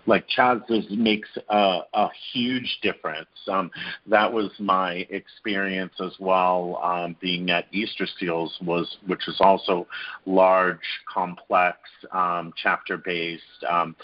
like 0.06 0.28
Chas's, 0.28 0.86
makes 0.90 1.30
a, 1.50 1.80
a 1.94 2.10
huge 2.34 2.80
difference. 2.82 3.28
Um, 3.48 3.72
that 4.08 4.32
was 4.32 4.52
my 4.60 5.08
experience 5.10 5.94
as 6.00 6.14
well, 6.20 6.80
um, 6.84 7.16
being 7.22 7.50
at 7.50 7.66
Easter 7.72 8.08
Seals, 8.20 8.58
was 8.62 8.98
which 9.06 9.28
is 9.28 9.38
also 9.40 9.88
large, 10.26 10.78
complex, 11.12 11.78
um, 12.12 12.54
chapter 12.62 12.98
based. 12.98 13.44
Um, 13.70 13.96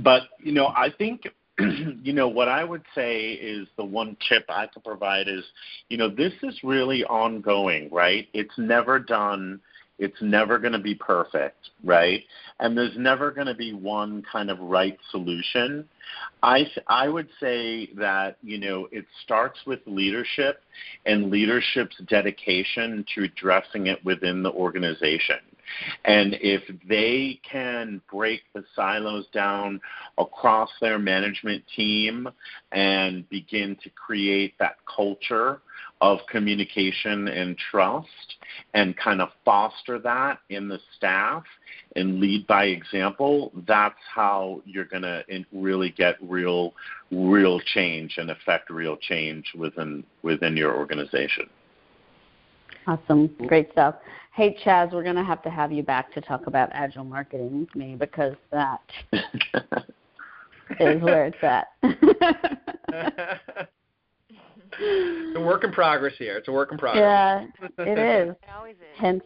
but 0.00 0.22
you 0.38 0.52
know, 0.52 0.68
I 0.68 0.88
think 0.96 1.26
you 2.02 2.12
know, 2.12 2.28
what 2.28 2.48
I 2.48 2.64
would 2.64 2.82
say 2.94 3.32
is 3.32 3.68
the 3.76 3.84
one 3.84 4.16
tip 4.28 4.44
I 4.48 4.66
could 4.66 4.84
provide 4.84 5.28
is, 5.28 5.44
you 5.88 5.98
know, 5.98 6.08
this 6.08 6.32
is 6.42 6.58
really 6.64 7.04
ongoing, 7.04 7.90
right? 7.90 8.26
It's 8.32 8.56
never 8.56 8.98
done. 8.98 9.60
It's 10.02 10.20
never 10.20 10.58
going 10.58 10.72
to 10.72 10.80
be 10.80 10.96
perfect, 10.96 11.70
right? 11.84 12.24
And 12.58 12.76
there's 12.76 12.96
never 12.98 13.30
going 13.30 13.46
to 13.46 13.54
be 13.54 13.72
one 13.72 14.24
kind 14.30 14.50
of 14.50 14.58
right 14.58 14.98
solution. 15.12 15.88
I 16.42 16.66
I 16.88 17.08
would 17.08 17.28
say 17.38 17.90
that 17.96 18.36
you 18.42 18.58
know 18.58 18.88
it 18.90 19.04
starts 19.22 19.60
with 19.64 19.78
leadership 19.86 20.62
and 21.06 21.30
leadership's 21.30 21.96
dedication 22.08 23.04
to 23.14 23.24
addressing 23.24 23.86
it 23.86 24.04
within 24.04 24.42
the 24.42 24.50
organization. 24.50 25.38
And 26.04 26.36
if 26.40 26.62
they 26.88 27.40
can 27.48 28.02
break 28.10 28.42
the 28.54 28.64
silos 28.74 29.26
down 29.32 29.80
across 30.18 30.70
their 30.80 30.98
management 30.98 31.62
team 31.74 32.28
and 32.72 33.28
begin 33.30 33.76
to 33.82 33.90
create 33.90 34.54
that 34.58 34.76
culture 34.94 35.62
of 36.02 36.18
communication 36.28 37.28
and 37.28 37.56
trust 37.70 38.08
and 38.74 38.96
kind 38.96 39.22
of 39.22 39.28
foster 39.44 40.00
that 40.00 40.40
in 40.50 40.68
the 40.68 40.80
staff 40.96 41.44
and 41.94 42.18
lead 42.18 42.44
by 42.48 42.64
example, 42.64 43.52
that's 43.68 43.94
how 44.12 44.60
you're 44.66 44.84
going 44.84 45.02
to 45.02 45.22
really 45.52 45.90
get 45.90 46.16
real, 46.20 46.74
real 47.12 47.60
change 47.60 48.14
and 48.16 48.32
affect 48.32 48.68
real 48.68 48.96
change 48.96 49.46
within 49.56 50.02
within 50.22 50.56
your 50.56 50.76
organization. 50.76 51.48
Awesome, 52.88 53.28
great 53.46 53.70
stuff. 53.70 53.94
Hey 54.34 54.56
Chas, 54.64 54.90
we're 54.92 55.04
going 55.04 55.14
to 55.14 55.22
have 55.22 55.42
to 55.42 55.50
have 55.50 55.70
you 55.70 55.84
back 55.84 56.12
to 56.14 56.20
talk 56.20 56.48
about 56.48 56.68
agile 56.72 57.04
marketing 57.04 57.60
with 57.60 57.76
me 57.76 57.94
because 57.94 58.34
that 58.50 58.80
is 60.80 61.00
where 61.00 61.26
it's 61.26 61.44
at. 61.44 61.68
it's 65.62 65.68
a 65.68 65.70
work 65.70 65.70
in 65.70 65.72
progress 65.72 66.14
here. 66.18 66.36
It's 66.38 66.48
a 66.48 66.52
work 66.52 66.72
in 66.72 66.78
progress. 66.78 67.48
Yeah, 67.78 67.84
it 67.84 67.98
is. 67.98 68.30
it 68.42 68.48
always 68.56 68.76
is. 68.76 68.98
Hence 68.98 69.24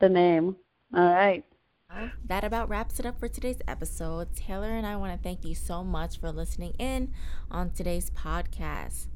the 0.00 0.08
name. 0.08 0.56
All 0.94 1.14
right. 1.14 1.44
Well, 1.90 2.10
that 2.26 2.44
about 2.44 2.68
wraps 2.68 3.00
it 3.00 3.06
up 3.06 3.18
for 3.18 3.28
today's 3.28 3.60
episode. 3.66 4.34
Taylor 4.36 4.70
and 4.70 4.86
I 4.86 4.96
want 4.96 5.12
to 5.12 5.22
thank 5.22 5.44
you 5.44 5.54
so 5.54 5.82
much 5.82 6.20
for 6.20 6.30
listening 6.30 6.74
in 6.78 7.12
on 7.50 7.70
today's 7.70 8.10
podcast. 8.10 9.06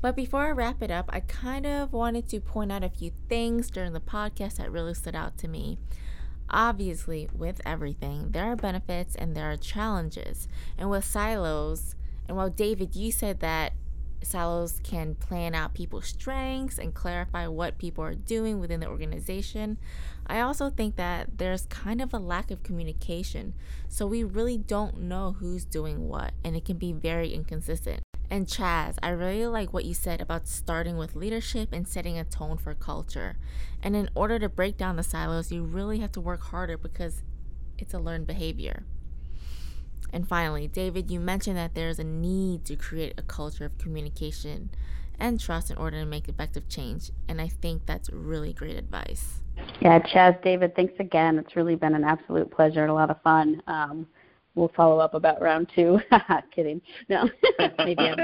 But 0.00 0.16
before 0.16 0.46
I 0.46 0.50
wrap 0.50 0.82
it 0.82 0.90
up, 0.90 1.06
I 1.08 1.20
kind 1.20 1.66
of 1.66 1.92
wanted 1.92 2.28
to 2.28 2.40
point 2.40 2.72
out 2.72 2.84
a 2.84 2.88
few 2.88 3.10
things 3.28 3.70
during 3.70 3.92
the 3.92 4.00
podcast 4.00 4.56
that 4.56 4.70
really 4.70 4.94
stood 4.94 5.16
out 5.16 5.36
to 5.38 5.48
me. 5.48 5.78
Obviously, 6.48 7.28
with 7.36 7.60
everything, 7.66 8.30
there 8.30 8.44
are 8.44 8.56
benefits 8.56 9.14
and 9.14 9.36
there 9.36 9.50
are 9.50 9.56
challenges. 9.56 10.48
And 10.78 10.90
with 10.90 11.04
silos, 11.04 11.96
and 12.26 12.36
while 12.36 12.50
David, 12.50 12.94
you 12.94 13.12
said 13.12 13.40
that 13.40 13.72
silos 14.22 14.80
can 14.82 15.14
plan 15.14 15.54
out 15.54 15.74
people's 15.74 16.06
strengths 16.06 16.78
and 16.78 16.94
clarify 16.94 17.46
what 17.46 17.78
people 17.78 18.04
are 18.04 18.14
doing 18.14 18.60
within 18.60 18.80
the 18.80 18.88
organization, 18.88 19.78
I 20.26 20.40
also 20.40 20.70
think 20.70 20.96
that 20.96 21.38
there's 21.38 21.66
kind 21.66 22.00
of 22.00 22.12
a 22.14 22.18
lack 22.18 22.50
of 22.50 22.62
communication. 22.62 23.54
So 23.88 24.06
we 24.06 24.22
really 24.22 24.58
don't 24.58 25.00
know 25.02 25.36
who's 25.38 25.64
doing 25.64 26.08
what, 26.08 26.32
and 26.44 26.56
it 26.56 26.64
can 26.64 26.78
be 26.78 26.92
very 26.92 27.32
inconsistent. 27.32 28.00
And 28.30 28.46
Chas, 28.48 28.96
I 29.02 29.08
really 29.08 29.46
like 29.46 29.72
what 29.72 29.84
you 29.84 29.92
said 29.92 30.20
about 30.20 30.46
starting 30.46 30.96
with 30.96 31.16
leadership 31.16 31.70
and 31.72 31.88
setting 31.88 32.16
a 32.16 32.22
tone 32.22 32.58
for 32.58 32.74
culture. 32.74 33.36
And 33.82 33.96
in 33.96 34.08
order 34.14 34.38
to 34.38 34.48
break 34.48 34.76
down 34.76 34.94
the 34.94 35.02
silos, 35.02 35.50
you 35.50 35.64
really 35.64 35.98
have 35.98 36.12
to 36.12 36.20
work 36.20 36.42
harder 36.42 36.78
because 36.78 37.22
it's 37.76 37.92
a 37.92 37.98
learned 37.98 38.28
behavior. 38.28 38.84
And 40.12 40.26
finally, 40.28 40.66
David, 40.66 41.10
you 41.10 41.20
mentioned 41.20 41.56
that 41.56 41.74
there's 41.74 41.98
a 41.98 42.04
need 42.04 42.64
to 42.66 42.76
create 42.76 43.14
a 43.18 43.22
culture 43.22 43.64
of 43.64 43.78
communication 43.78 44.70
and 45.18 45.38
trust 45.38 45.70
in 45.70 45.76
order 45.76 46.00
to 46.00 46.06
make 46.06 46.28
effective 46.28 46.68
change. 46.68 47.10
And 47.28 47.40
I 47.40 47.48
think 47.48 47.86
that's 47.86 48.10
really 48.10 48.52
great 48.52 48.76
advice. 48.76 49.40
Yeah, 49.80 49.98
Chas, 49.98 50.34
David, 50.42 50.74
thanks 50.74 50.94
again. 50.98 51.38
It's 51.38 51.54
really 51.54 51.74
been 51.74 51.94
an 51.94 52.04
absolute 52.04 52.50
pleasure 52.50 52.82
and 52.82 52.90
a 52.90 52.94
lot 52.94 53.10
of 53.10 53.20
fun. 53.22 53.62
Um, 53.66 54.06
we'll 54.54 54.72
follow 54.76 54.98
up 54.98 55.14
about 55.14 55.40
round 55.40 55.68
two. 55.74 56.00
Kidding. 56.54 56.80
No, 57.08 57.28
maybe 57.78 58.02
I'm 58.02 58.16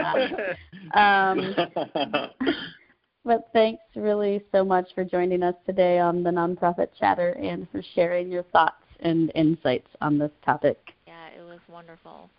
not. 0.94 1.38
Um, 1.38 1.55
but 3.25 3.49
thanks 3.53 3.83
really 3.94 4.42
so 4.53 4.64
much 4.64 4.88
for 4.94 5.05
joining 5.05 5.42
us 5.42 5.55
today 5.66 5.99
on 5.99 6.22
the 6.22 6.31
Nonprofit 6.31 6.88
Chatter 6.99 7.31
and 7.33 7.68
for 7.70 7.83
sharing 7.94 8.31
your 8.31 8.44
thoughts 8.44 8.83
and 9.01 9.31
insights 9.35 9.88
on 10.01 10.18
this 10.18 10.33
topic. 10.44 10.79
Yeah, 11.69 11.75
it 11.75 11.83
was 11.83 11.87
wonderful. 11.87 12.31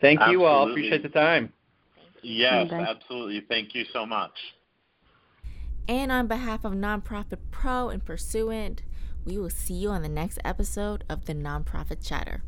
Thank 0.00 0.20
you 0.20 0.24
absolutely. 0.24 0.46
all. 0.46 0.70
Appreciate 0.70 1.02
the 1.02 1.08
time. 1.08 1.52
Yes, 2.22 2.72
absolutely. 2.72 3.42
Thank 3.48 3.74
you 3.74 3.84
so 3.92 4.06
much. 4.06 4.32
And 5.88 6.12
on 6.12 6.28
behalf 6.28 6.64
of 6.64 6.72
Nonprofit 6.72 7.38
Pro 7.50 7.88
and 7.88 8.04
Pursuant, 8.04 8.82
we 9.24 9.36
will 9.38 9.50
see 9.50 9.74
you 9.74 9.90
on 9.90 10.02
the 10.02 10.08
next 10.08 10.38
episode 10.44 11.04
of 11.08 11.26
the 11.26 11.34
Nonprofit 11.34 12.06
Chatter. 12.06 12.42